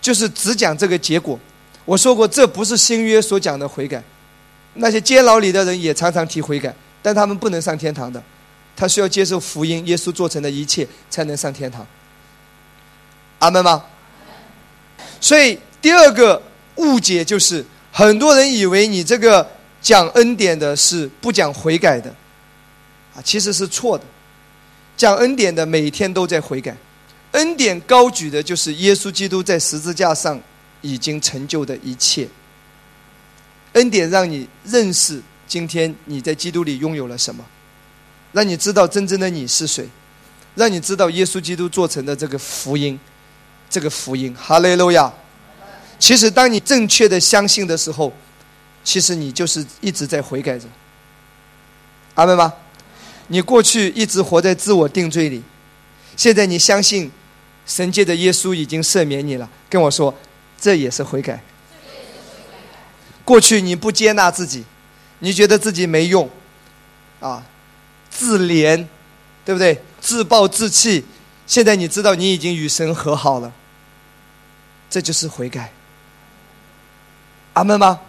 [0.02, 1.40] 就是只讲这个结果。
[1.86, 4.04] 我说过，这不是新约所讲的悔改。
[4.74, 8.22] 那些监牢里的人也常常提悔改，但他们不能上天堂的，
[8.76, 11.86] 他需要接受福音，耶稣做成的一切才能上天堂。
[13.40, 13.86] 阿门吗？
[15.22, 16.42] 所以第二个
[16.76, 19.48] 误解就是，很多人以为你这个
[19.82, 22.14] 讲恩典的是不讲悔改的，
[23.16, 24.04] 啊，其实是错的。
[24.98, 26.76] 讲恩典的每天都在悔改，
[27.32, 30.40] 恩典高举的就是耶稣基督在十字架上
[30.82, 32.28] 已经成就的一切。
[33.74, 37.44] 恩典让你认识今天你在基督里拥有了什么，
[38.32, 39.88] 让你知道真正的你是谁，
[40.56, 43.00] 让你知道耶稣基督做成的这个福音。
[43.68, 45.12] 这个福音，哈利路亚！
[45.98, 48.14] 其实，当你正确的相信的时候，
[48.84, 50.68] 其实你就是一直在悔改着。
[52.14, 52.54] 阿门吗？
[53.28, 55.42] 你过去一直活在自我定罪里，
[56.16, 57.12] 现在你相信
[57.66, 59.50] 神界的耶稣已经赦免你了。
[59.70, 60.14] 跟我说，
[60.60, 61.42] 这也是悔改。
[63.24, 64.64] 过去你不接纳自己，
[65.20, 66.30] 你觉得自己没用，
[67.20, 67.44] 啊，
[68.10, 68.86] 自怜，
[69.44, 69.82] 对不对？
[70.00, 71.04] 自暴自弃。
[71.48, 73.52] 现在你知道你已经与神和好了，
[74.90, 75.72] 这就是悔改。
[77.54, 78.00] 阿门吗？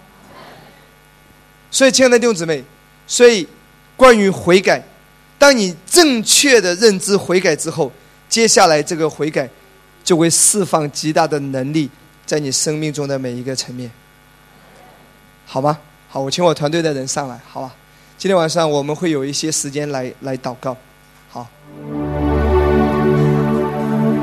[1.70, 2.64] 所以，亲爱的弟兄姊妹，
[3.06, 3.46] 所以
[3.96, 4.82] 关于悔改，
[5.38, 7.92] 当你正确的认知悔改之后，
[8.28, 9.48] 接下来这个悔改
[10.02, 11.90] 就会释放极大的能力
[12.24, 13.90] 在你生命中的每一个层面，
[15.44, 15.78] 好吗？
[16.08, 17.74] 好，我请我团队的人上来，好吧？
[18.16, 20.76] 今天晚上我们会有一些时间来来祷告，
[21.28, 21.46] 好。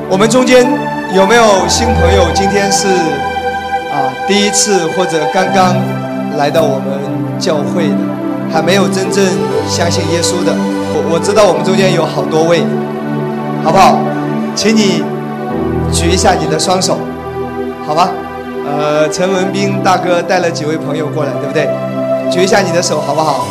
[0.09, 0.65] 我们中间
[1.15, 2.31] 有没有新朋友？
[2.33, 5.75] 今天是啊第一次或者刚刚
[6.37, 7.97] 来到我们教会的，
[8.51, 9.23] 还没有真正
[9.69, 10.55] 相信耶稣的，
[10.93, 12.63] 我我知道我们中间有好多位，
[13.63, 13.97] 好不好？
[14.55, 15.03] 请你
[15.91, 16.97] 举一下你的双手，
[17.87, 18.11] 好吧？
[18.65, 21.67] 呃，陈文斌大哥带了几位朋友过来，对不对？
[22.31, 23.45] 举一下你的手，好不好？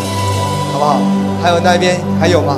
[0.73, 1.01] 好不好？
[1.43, 2.57] 还有那边还有吗？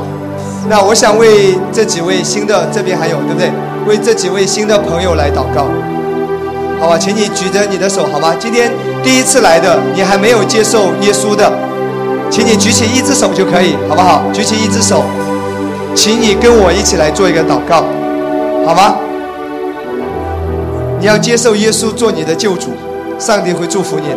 [0.68, 3.50] 那我想为这几位新的，这边还有，对不对？
[3.86, 5.66] 为这几位新的朋友来祷告，
[6.78, 6.98] 好吧？
[6.98, 8.34] 请你举着你的手，好吗？
[8.38, 8.70] 今天
[9.02, 11.50] 第一次来的，你还没有接受耶稣的，
[12.34, 14.20] 请你举起一只手就可以，好不好？
[14.32, 15.04] 举起一只手，
[15.94, 17.84] 请你跟我一起来做一个祷告，
[18.66, 18.96] 好吗？
[20.98, 22.72] 你要接受耶稣做你的救主，
[23.20, 24.16] 上帝会祝福你的，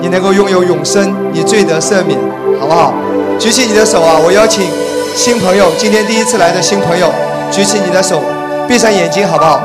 [0.00, 2.18] 你能够拥有永生，你罪得赦免，
[2.58, 2.92] 好不好？
[3.38, 4.18] 举起你的手啊！
[4.18, 4.66] 我邀请
[5.14, 7.06] 新朋友，今天第一次来的新朋友，
[7.52, 8.20] 举起你的手，
[8.66, 9.62] 闭上眼睛，好不好？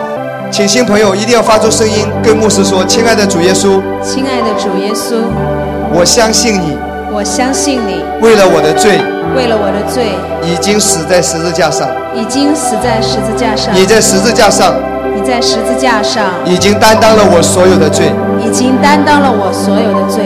[0.51, 5.25] 请新朋友一定要发出声音，跟牧师说：“亲爱的主耶稣，亲爱的主耶稣，
[5.91, 6.77] 我相信你，
[7.11, 8.03] 我相信你。
[8.21, 8.99] 为了我的罪，
[9.35, 10.11] 为了我的罪。
[10.43, 14.75] 已经死在十字架上，已经死在十字架上，你在十字架上
[15.15, 16.25] 你在十字架上。
[16.45, 18.11] 已经担当了我所有的罪。
[18.43, 20.23] 已经担当了我所有的罪。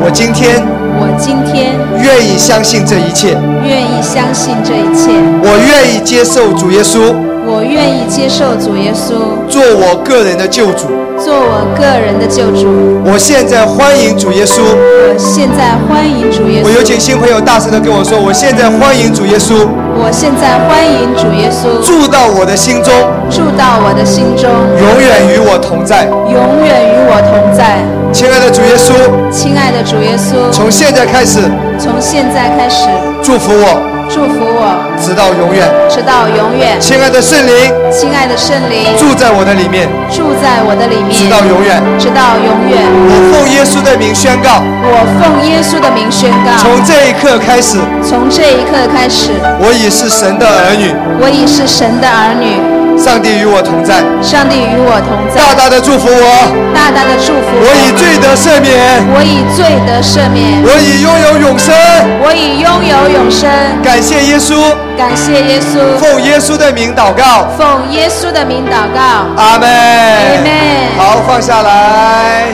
[0.00, 0.62] 我今天
[0.93, 5.10] 我今天愿意相信这一切，愿意相信这一切，
[5.42, 7.14] 我愿意接受主耶稣
[7.46, 10.88] 我愿意接受主耶稣做我个人的救主。
[11.16, 12.66] 做我个人的救主。
[13.04, 14.60] 我现在欢迎主耶稣。
[14.60, 16.66] 我现在欢迎主耶稣。
[16.66, 19.54] 我有请新朋友大声的跟我说：我现在欢迎主耶稣，
[19.96, 21.80] 我现在欢迎主耶稣。
[21.84, 22.92] 住到我的心中，
[23.30, 26.04] 住到我的心中，永远与我同在。
[26.04, 27.78] 永远与我同在。
[28.12, 28.92] 亲爱的主耶稣，
[29.30, 31.40] 亲爱的主耶稣，从现在开始
[31.78, 32.86] 从现在开始
[33.22, 35.68] 祝福我，祝福我，直到永远。
[35.88, 36.78] 直到永远。
[36.80, 41.82] 亲爱的圣灵，亲爱的圣灵，住在我的里面，住在我的里面，直到永远。
[41.98, 42.84] 直到永远。
[42.84, 52.60] 我奉耶稣的名宣告，我奉耶稣的名宣告，从这一刻开始，从这一刻开始，我已是神的儿女，我已是神的儿女，
[52.96, 56.26] 上帝与我同在，上帝与我同在，大大的祝福我，
[56.74, 61.74] 大大的祝福我以罪得赦免，我以罪得赦免，我已拥有永生。
[62.22, 63.50] 我已拥有永生。
[63.82, 69.28] 感谢耶稣，感谢耶稣，奉耶稣的名祷告，奉耶稣的名祷告。
[69.36, 69.68] 阿门。
[69.68, 72.46] Amen 好，放下来，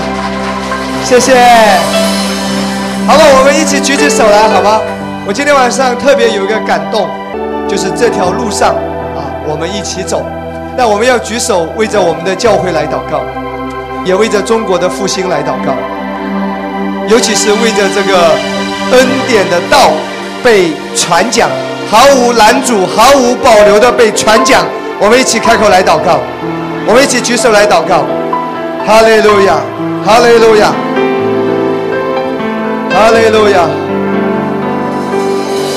[1.05, 1.37] 谢谢。
[3.07, 4.81] 好了，我们一起举起手来，好吗？
[5.27, 7.09] 我今天晚上特别有一个感动，
[7.69, 8.90] 就是这条路上啊，
[9.47, 10.25] 我们一起走。
[10.77, 13.21] 那我们要举手为着我们的教会来祷告，
[14.05, 15.75] 也为着中国的复兴来祷告，
[17.09, 18.33] 尤其是为着这个
[18.93, 19.91] 恩典的道
[20.43, 21.51] 被传讲，
[21.91, 24.65] 毫无拦阻、毫无保留的被传讲。
[24.99, 26.21] 我们一起开口来祷告，
[26.87, 28.05] 我们一起举手来祷告。
[28.87, 29.61] 哈利路亚，
[30.05, 30.73] 哈利路亚，
[32.91, 33.69] 哈利路亚，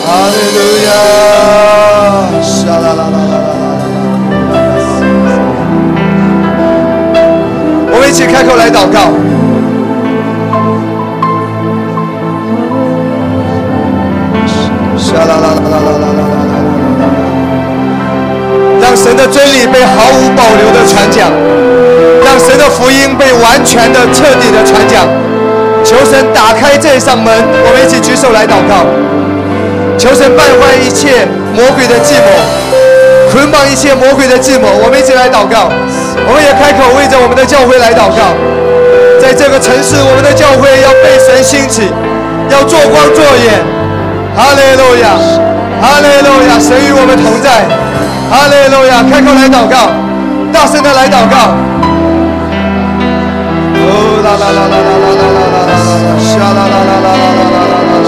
[0.06, 0.92] 哈利路亚，
[2.42, 3.53] 沙啦啦啦啦啦
[8.14, 9.10] 一起开口来祷告。
[14.96, 16.22] 沙啦啦啦啦啦啦，
[18.80, 21.32] 让神的真理被毫无保留的传讲。
[22.24, 25.08] 让神的福音被完全的、彻底的传讲。
[25.84, 27.34] 求神打开这扇门，
[27.66, 28.86] 我们一起举手来祷告。
[29.98, 32.30] 求神败坏一切魔鬼的计谋，
[33.32, 34.68] 捆绑一切魔鬼的计谋。
[34.86, 35.72] 我们一起来祷告。
[36.28, 38.34] 我们也开口为着我们的教会来祷告。
[39.20, 41.90] 在这个城市，我们的教会要被神兴起，
[42.50, 43.64] 要做光做眼。
[44.36, 45.16] 哈利路亚，
[45.80, 47.64] 哈利路亚，神与我们同在。
[48.30, 49.94] 哈利路亚，开口来祷告，
[50.52, 51.56] 大声的来祷告。
[53.76, 55.74] 哦啦啦啦啦啦啦啦啦啦啦啦，
[56.20, 58.08] 沙啦啦啦啦啦啦啦啦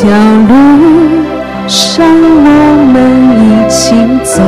[0.00, 0.16] 这条
[0.48, 0.52] 路
[1.68, 2.48] 上我
[2.90, 2.96] 们
[3.36, 3.92] 一起
[4.24, 4.40] 走，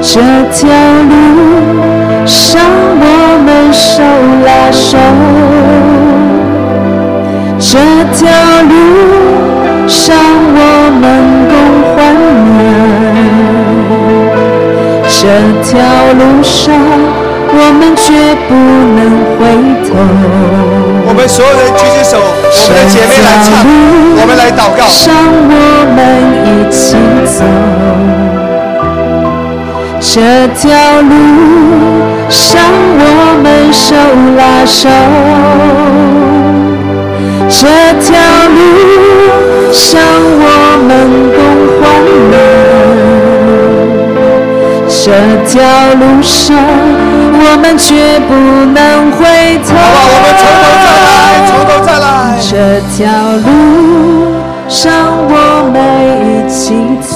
[0.00, 0.14] 这
[0.50, 0.64] 条
[1.10, 1.12] 路
[2.24, 2.64] 上
[2.96, 3.04] 我
[3.44, 3.92] 们手
[4.46, 4.96] 拉手，
[7.58, 7.76] 这
[8.14, 8.22] 条
[8.70, 8.72] 路
[9.86, 10.16] 上
[10.56, 10.58] 我
[10.98, 11.04] 们
[11.50, 11.52] 共
[11.92, 11.96] 患
[12.56, 12.58] 难，
[15.10, 15.12] 这
[15.62, 15.76] 条
[16.14, 16.72] 路上
[17.52, 18.08] 我们绝
[18.48, 18.50] 不
[18.96, 18.98] 能
[19.36, 19.38] 回
[19.90, 19.92] 头。
[21.14, 22.22] 我们所有人举起手，我
[22.66, 23.46] 们的姐妹来唱，
[24.18, 24.82] 我们来祷告。
[25.06, 25.54] 让我
[25.94, 25.96] 们
[26.42, 27.38] 一起走，
[30.00, 30.10] 这
[30.58, 30.66] 条
[31.02, 31.14] 路
[32.28, 32.42] 上
[32.98, 33.00] 我
[33.40, 33.94] 们手
[34.36, 34.90] 拉手。
[37.48, 37.62] 这
[38.02, 38.10] 条
[38.50, 38.58] 路
[39.72, 40.02] 上
[40.42, 40.42] 我
[40.82, 40.90] 们
[41.30, 41.38] 共
[41.78, 41.80] 患
[42.32, 42.34] 难，
[44.88, 45.14] 这
[45.46, 45.54] 条
[45.94, 46.58] 路上
[47.46, 48.32] 我们绝不
[48.72, 49.20] 能回
[49.64, 49.74] 头。
[49.76, 49.96] 好吧？
[50.10, 51.16] 我们从头再来，
[51.46, 52.06] 从头再来。
[52.40, 52.52] 这
[52.96, 52.98] 条
[53.46, 53.48] 路
[54.68, 54.82] 上
[55.28, 55.32] 我
[55.72, 55.76] 们
[56.24, 56.58] 一起
[57.00, 57.12] 走，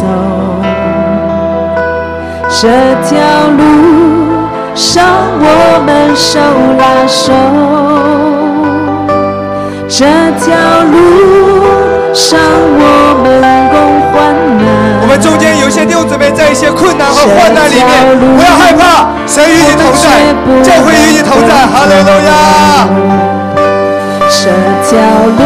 [2.48, 2.62] 这
[3.08, 3.10] 条
[3.56, 3.60] 路
[4.74, 4.86] 上
[5.40, 5.44] 我
[5.86, 6.38] 们手
[6.78, 7.22] 拉手。
[9.88, 10.04] 这
[10.44, 10.46] 条
[10.92, 10.94] 路
[12.14, 12.38] 上
[12.80, 12.82] 我
[13.17, 13.17] 们
[15.08, 17.86] 们中间有些弟兄姊妹在一些困难和患难里面，
[18.36, 20.06] 不要害怕，神与你同在，
[20.62, 22.30] 教会与你同在，哈利路亚。
[24.28, 24.50] 这
[24.86, 25.00] 条
[25.38, 25.40] 路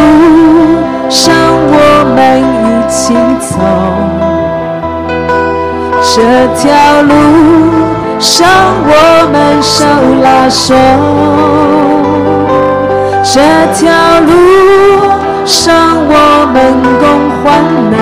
[1.08, 1.32] 上
[1.70, 1.74] 我
[2.12, 3.54] 们一起走，
[6.02, 6.12] 这
[6.60, 6.66] 条
[7.02, 7.14] 路
[8.18, 8.34] 上
[8.84, 8.90] 我
[9.30, 9.84] 们手
[10.24, 10.74] 拉手。
[13.22, 13.38] 这
[13.72, 13.86] 条
[14.26, 14.30] 路
[15.46, 15.72] 上
[16.08, 16.10] 我
[16.52, 16.56] 们
[16.98, 17.02] 共
[17.38, 17.46] 患
[17.92, 17.96] 难，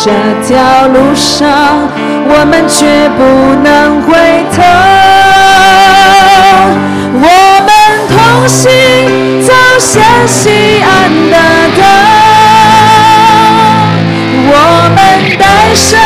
[0.00, 0.12] 这
[0.46, 1.48] 条路上
[2.30, 2.86] 我们绝
[3.18, 3.20] 不
[3.64, 4.06] 能回
[4.54, 4.62] 头。
[7.20, 7.26] 我
[7.66, 7.68] 们
[8.08, 8.62] 同行
[9.42, 10.88] 走向西安
[11.30, 11.36] 的
[11.76, 11.82] 灯，
[14.46, 14.54] 我
[14.94, 14.96] 们
[15.36, 15.42] 带
[15.74, 15.98] 上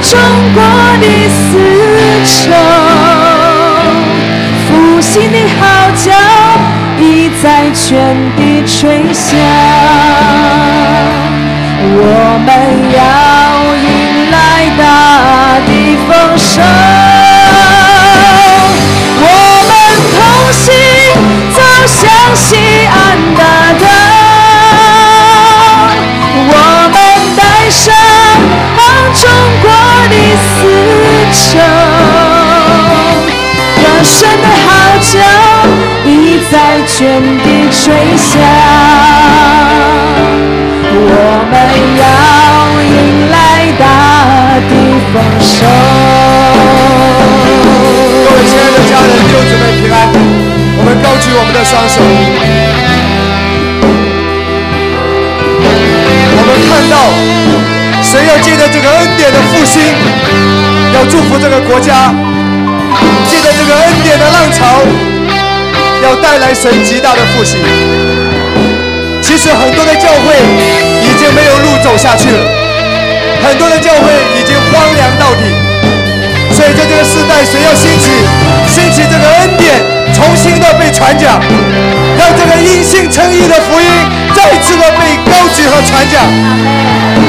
[0.00, 0.10] 中
[0.54, 0.58] 国
[1.00, 1.38] 的丝
[2.24, 2.56] 绸。
[4.66, 4.68] 复
[5.02, 5.60] 兴的号
[5.96, 6.06] 角
[6.98, 7.04] 已
[7.42, 9.36] 在全地吹响，
[12.02, 12.04] 我
[12.46, 12.48] 们
[12.96, 12.98] 要
[13.76, 14.34] 迎来
[14.78, 14.80] 大
[15.66, 15.68] 地
[16.08, 16.62] 丰收。
[19.22, 19.26] 我
[19.68, 19.70] 们
[20.16, 20.18] 同
[20.50, 20.64] 心
[21.52, 21.98] 走向
[22.34, 22.48] 西
[22.88, 22.96] 安
[23.36, 23.40] 大
[23.78, 23.84] 道，
[26.48, 26.56] 我
[26.90, 26.96] 们
[27.36, 27.38] 带
[27.68, 27.84] 上
[29.14, 29.22] 中
[29.60, 29.68] 国
[30.08, 30.14] 的
[30.46, 30.50] 丝
[31.36, 31.60] 绸。
[33.76, 34.68] 歌声的号
[35.02, 35.12] 角
[36.06, 36.08] 已
[36.50, 36.54] 在
[36.86, 36.98] 全
[37.42, 37.84] 地吹
[38.16, 38.40] 响，
[40.92, 41.54] 我们
[42.00, 42.02] 要
[42.82, 44.72] 迎来大地
[45.12, 45.62] 丰收。
[48.24, 50.10] 各位亲爱的家人、弟兄姊妹平安，
[50.78, 52.02] 我们高举我们的双手，
[56.34, 56.94] 我们看到
[58.02, 59.94] 神要借着这个恩典的复兴，
[60.92, 62.12] 要祝福这个国家。
[63.28, 64.82] 借着这个恩典的浪潮，
[66.02, 67.60] 要带来神极大的复兴。
[69.40, 70.36] 是很多的教会
[71.00, 72.44] 已经没有路走下去了，
[73.42, 75.48] 很多的教会已经荒凉到底。
[76.52, 78.12] 所以在这个时代，谁要兴起，
[78.68, 79.80] 兴起这个恩典，
[80.12, 81.40] 重新的被传讲，
[82.18, 83.88] 让这个因信称义的福音
[84.36, 86.20] 再次的被高举和传讲，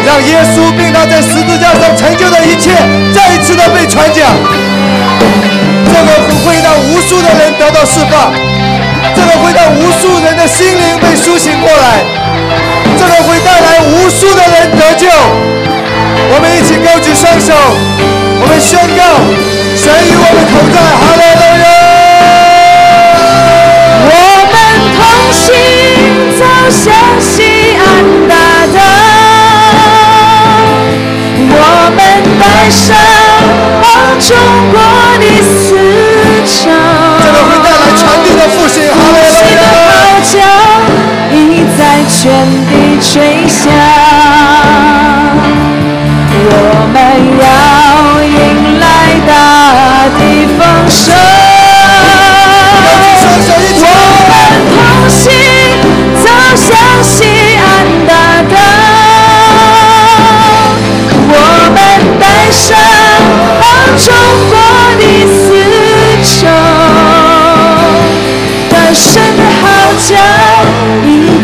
[0.05, 2.75] 让耶稣并他在十字架上成就的一切
[3.15, 4.35] 再次的被传讲。
[5.87, 6.11] 这个
[6.43, 8.33] 会让无数的人得到释放，
[9.77, 12.03] 无数人的心灵被苏醒过来，
[12.97, 15.07] 这个会带来无数的人得救。
[16.33, 17.53] 我们一起高举双手，
[18.41, 19.03] 我们宣告：
[19.75, 21.65] 神与我们同在，哈利路亚！
[24.07, 24.13] 我
[24.51, 24.53] 们
[24.97, 24.99] 同
[25.33, 25.43] 行
[26.37, 26.83] 走向
[27.19, 27.33] 西
[27.77, 27.81] 安
[28.27, 28.33] 大
[28.73, 28.79] 道，
[31.53, 31.55] 我
[31.95, 31.99] 们
[32.39, 32.79] 带上
[34.19, 34.29] 中
[34.71, 34.75] 国
[35.19, 35.23] 的。
[36.63, 37.00] 这个
[42.21, 42.29] 全
[42.69, 43.73] 地吹响，
[46.51, 46.53] 我
[46.93, 46.95] 们
[47.41, 47.43] 要
[48.21, 48.85] 迎来
[49.25, 49.31] 大
[50.19, 50.21] 地
[50.55, 51.01] 丰收。
[53.81, 53.89] 我
[54.29, 54.31] 们
[54.69, 55.25] 同心
[56.21, 56.23] 走
[56.55, 56.69] 向
[57.01, 57.09] 西
[57.57, 57.65] 安
[58.05, 58.09] 大
[58.43, 58.53] 道，
[61.27, 61.33] 我
[61.73, 61.75] 们
[62.19, 62.69] 带上
[63.97, 64.05] 中
[64.51, 64.53] 国
[64.99, 65.01] 的。
[68.93, 69.65] 神的号
[69.97, 70.09] 角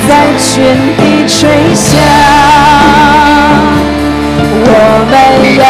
[0.07, 1.99] 在全地吹响，
[4.63, 4.71] 我
[5.11, 5.13] 们
[5.57, 5.61] 要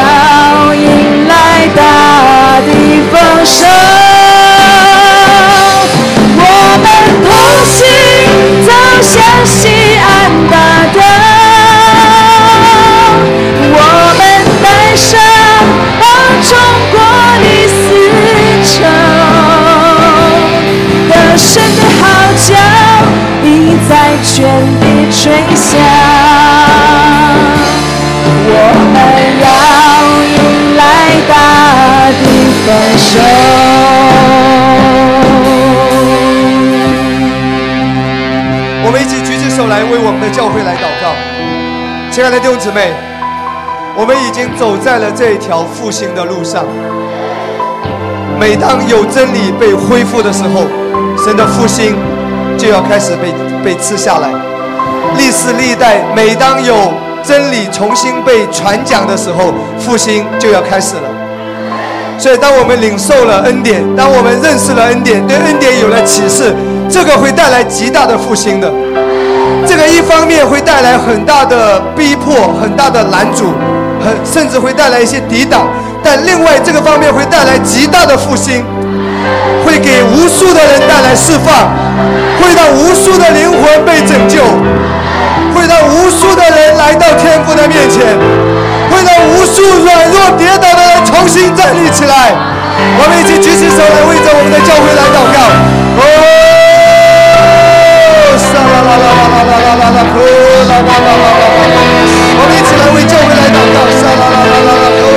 [0.76, 1.34] 迎来
[1.76, 1.80] 大
[2.62, 2.70] 地
[3.12, 3.14] 丰
[3.44, 3.66] 收。
[6.40, 6.42] 我
[6.84, 6.86] 们
[7.26, 7.28] 同
[7.66, 7.76] 心
[8.64, 8.70] 走
[9.02, 9.58] 向西
[9.98, 10.08] 安
[10.52, 10.56] 大
[10.94, 11.00] 道，
[13.74, 13.76] 我
[14.20, 14.22] 们
[14.62, 14.66] 带
[14.96, 15.10] 上
[16.44, 16.50] 中
[16.94, 16.96] 国
[17.42, 17.76] 的丝
[18.64, 18.86] 绸，
[21.10, 22.06] 歌声的号。
[22.38, 22.54] 角
[23.68, 24.48] 已在全
[24.80, 25.78] 地吹响，
[28.50, 28.56] 我
[28.94, 28.96] 们
[29.44, 29.48] 要
[30.24, 30.34] 迎
[30.78, 30.82] 来
[31.28, 31.36] 大
[32.24, 32.24] 地
[32.64, 32.66] 丰
[32.98, 33.20] 收。
[38.86, 41.14] 我们一起举起手来，为我们的教会来祷告。
[42.10, 42.94] 亲爱的弟兄姊妹，
[43.98, 46.64] 我们已经走在了这一条复兴的路上。
[48.40, 50.66] 每当有真理被恢复的时候，
[51.22, 51.98] 神的复兴
[52.58, 53.34] 就要开始被
[53.68, 54.30] 被赐下来。
[55.18, 56.74] 历世历代，每当有
[57.22, 61.02] 真理重新被传讲的时候，复兴就要开始了。
[62.18, 66.56] 所以，当我们领受了恩典，当我们认识了恩典，对恩典有了启示，
[66.90, 68.72] 这个会带来极大的复兴的。
[69.68, 73.52] 这个一方面会带来很大的逼迫、很大的拦阻，
[74.00, 75.68] 很甚至会带来一些抵挡。
[76.02, 78.64] 但另外这个方面会带来极大的复兴，
[79.66, 81.72] 会给无数的人带来释放，
[82.40, 84.42] 会让无数的灵魂被拯救，
[85.54, 88.18] 会让无数的人来到天父的面前，
[88.90, 92.32] 会让无数软弱跌倒的人重新站立起来。
[92.78, 95.38] 我们一起举起手来，为着我们的教会来祷告。
[95.98, 96.04] 哦，
[98.38, 100.16] 沙啦啦啦啦啦啦啦啦，呼
[100.70, 101.76] 啦啦啦啦啦啦。
[102.38, 103.76] 我们一起来为教会来祷告。
[103.98, 105.17] 沙啦啦啦啦啦，呼啦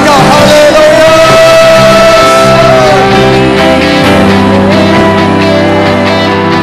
[0.00, 1.04] 祷告，哈利路亚。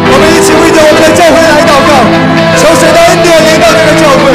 [0.10, 1.92] 我们一起为着我们的教会来祷告，
[2.58, 4.32] 求神的恩典临到这个教会，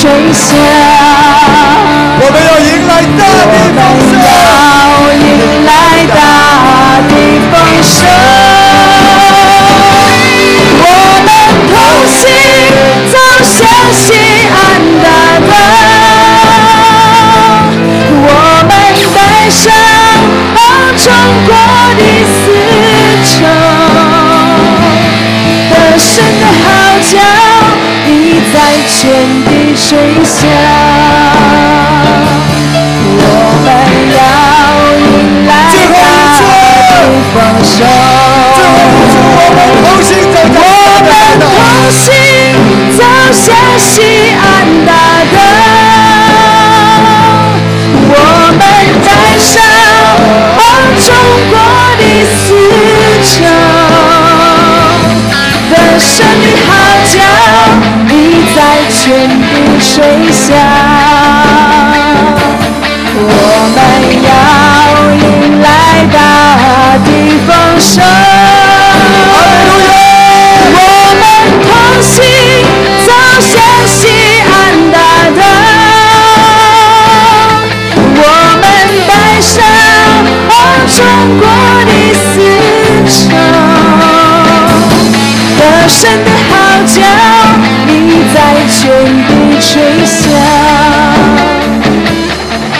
[0.00, 0.56] 吹响。
[2.22, 3.22] 我们要迎来大
[3.52, 3.78] 地丰
[4.08, 4.10] 盛。
[4.16, 5.20] 要迎
[5.66, 5.68] 来
[6.08, 6.16] 大
[7.06, 7.12] 地
[7.50, 7.52] 丰
[7.82, 7.92] 盛，
[10.80, 10.84] 我
[11.26, 11.28] 们
[11.68, 11.72] 同
[12.08, 12.18] 心
[13.12, 13.14] 走
[13.44, 13.52] 向
[13.92, 14.00] 西
[14.48, 14.58] 安
[15.02, 15.06] 大
[15.46, 15.52] 道，
[18.24, 18.28] 我
[18.68, 18.72] 们
[19.12, 19.20] 带
[19.50, 19.62] 上
[20.96, 21.04] 中
[21.44, 21.48] 国
[21.98, 22.40] 的丝
[23.26, 23.30] 绸，
[25.68, 26.08] 得胜
[26.40, 26.64] 的号
[27.02, 27.12] 角
[28.06, 28.10] 已
[28.52, 28.56] 在
[28.88, 28.98] 全
[29.44, 29.49] 地
[29.88, 29.88] 吹
[30.24, 30.38] 响。
[33.16, 33.24] 我
[33.64, 33.68] 们
[34.14, 34.18] 要
[35.00, 35.02] 迎
[35.46, 35.92] 来大
[36.88, 36.92] 地
[37.32, 37.74] 丰收，
[39.36, 40.64] 我们同心走在我
[41.02, 41.48] 们同
[41.90, 41.98] 行
[42.96, 42.98] 走
[43.32, 43.44] 向
[43.78, 43.90] 西
[44.36, 44.44] 安
[44.86, 44.88] 大
[45.34, 45.36] 道，
[48.06, 48.14] 我
[48.58, 48.62] 们
[49.02, 49.08] 带
[49.40, 49.50] 上
[51.00, 51.08] 中
[51.50, 51.52] 国
[51.98, 52.02] 的
[52.36, 52.38] 丝
[53.24, 53.28] 绸，
[55.70, 56.08] 得胜
[56.42, 56.70] 的号
[58.54, 58.58] 在
[58.90, 59.42] 全地
[59.78, 60.46] 吹响。
[63.22, 63.24] 我
[63.74, 63.78] 们
[64.26, 64.28] 要
[65.14, 65.24] 迎
[65.60, 65.66] 来
[66.12, 66.16] 大
[67.04, 67.08] 地
[67.46, 67.48] 丰
[67.80, 67.92] 收。
[70.72, 70.76] 我
[71.20, 71.22] 们
[71.62, 71.68] 同
[72.02, 72.08] 行
[73.06, 73.08] 走
[73.40, 73.50] 向
[73.86, 73.98] 西
[74.50, 74.50] 安
[74.90, 74.96] 大
[75.36, 75.40] 道，
[78.16, 78.18] 我
[78.60, 78.64] 们
[79.06, 79.10] 带
[79.40, 79.54] 上
[80.86, 80.98] 中
[81.38, 81.42] 国
[81.86, 82.28] 的丝
[83.06, 83.30] 绸，
[85.58, 86.50] 得胜的号
[86.86, 86.96] 角
[88.68, 88.90] 全
[89.26, 89.28] 部
[89.60, 89.70] 吹
[90.04, 90.18] 响。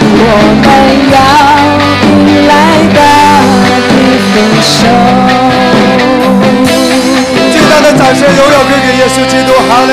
[0.02, 0.24] 我
[0.62, 0.66] 们
[1.12, 1.16] 要
[2.04, 2.08] 迎
[2.48, 2.52] 来
[2.94, 2.98] 大
[3.88, 3.92] 地
[4.32, 4.68] 丰收。
[7.52, 9.90] 最大的掌声、荣耀归给耶稣基督，哈。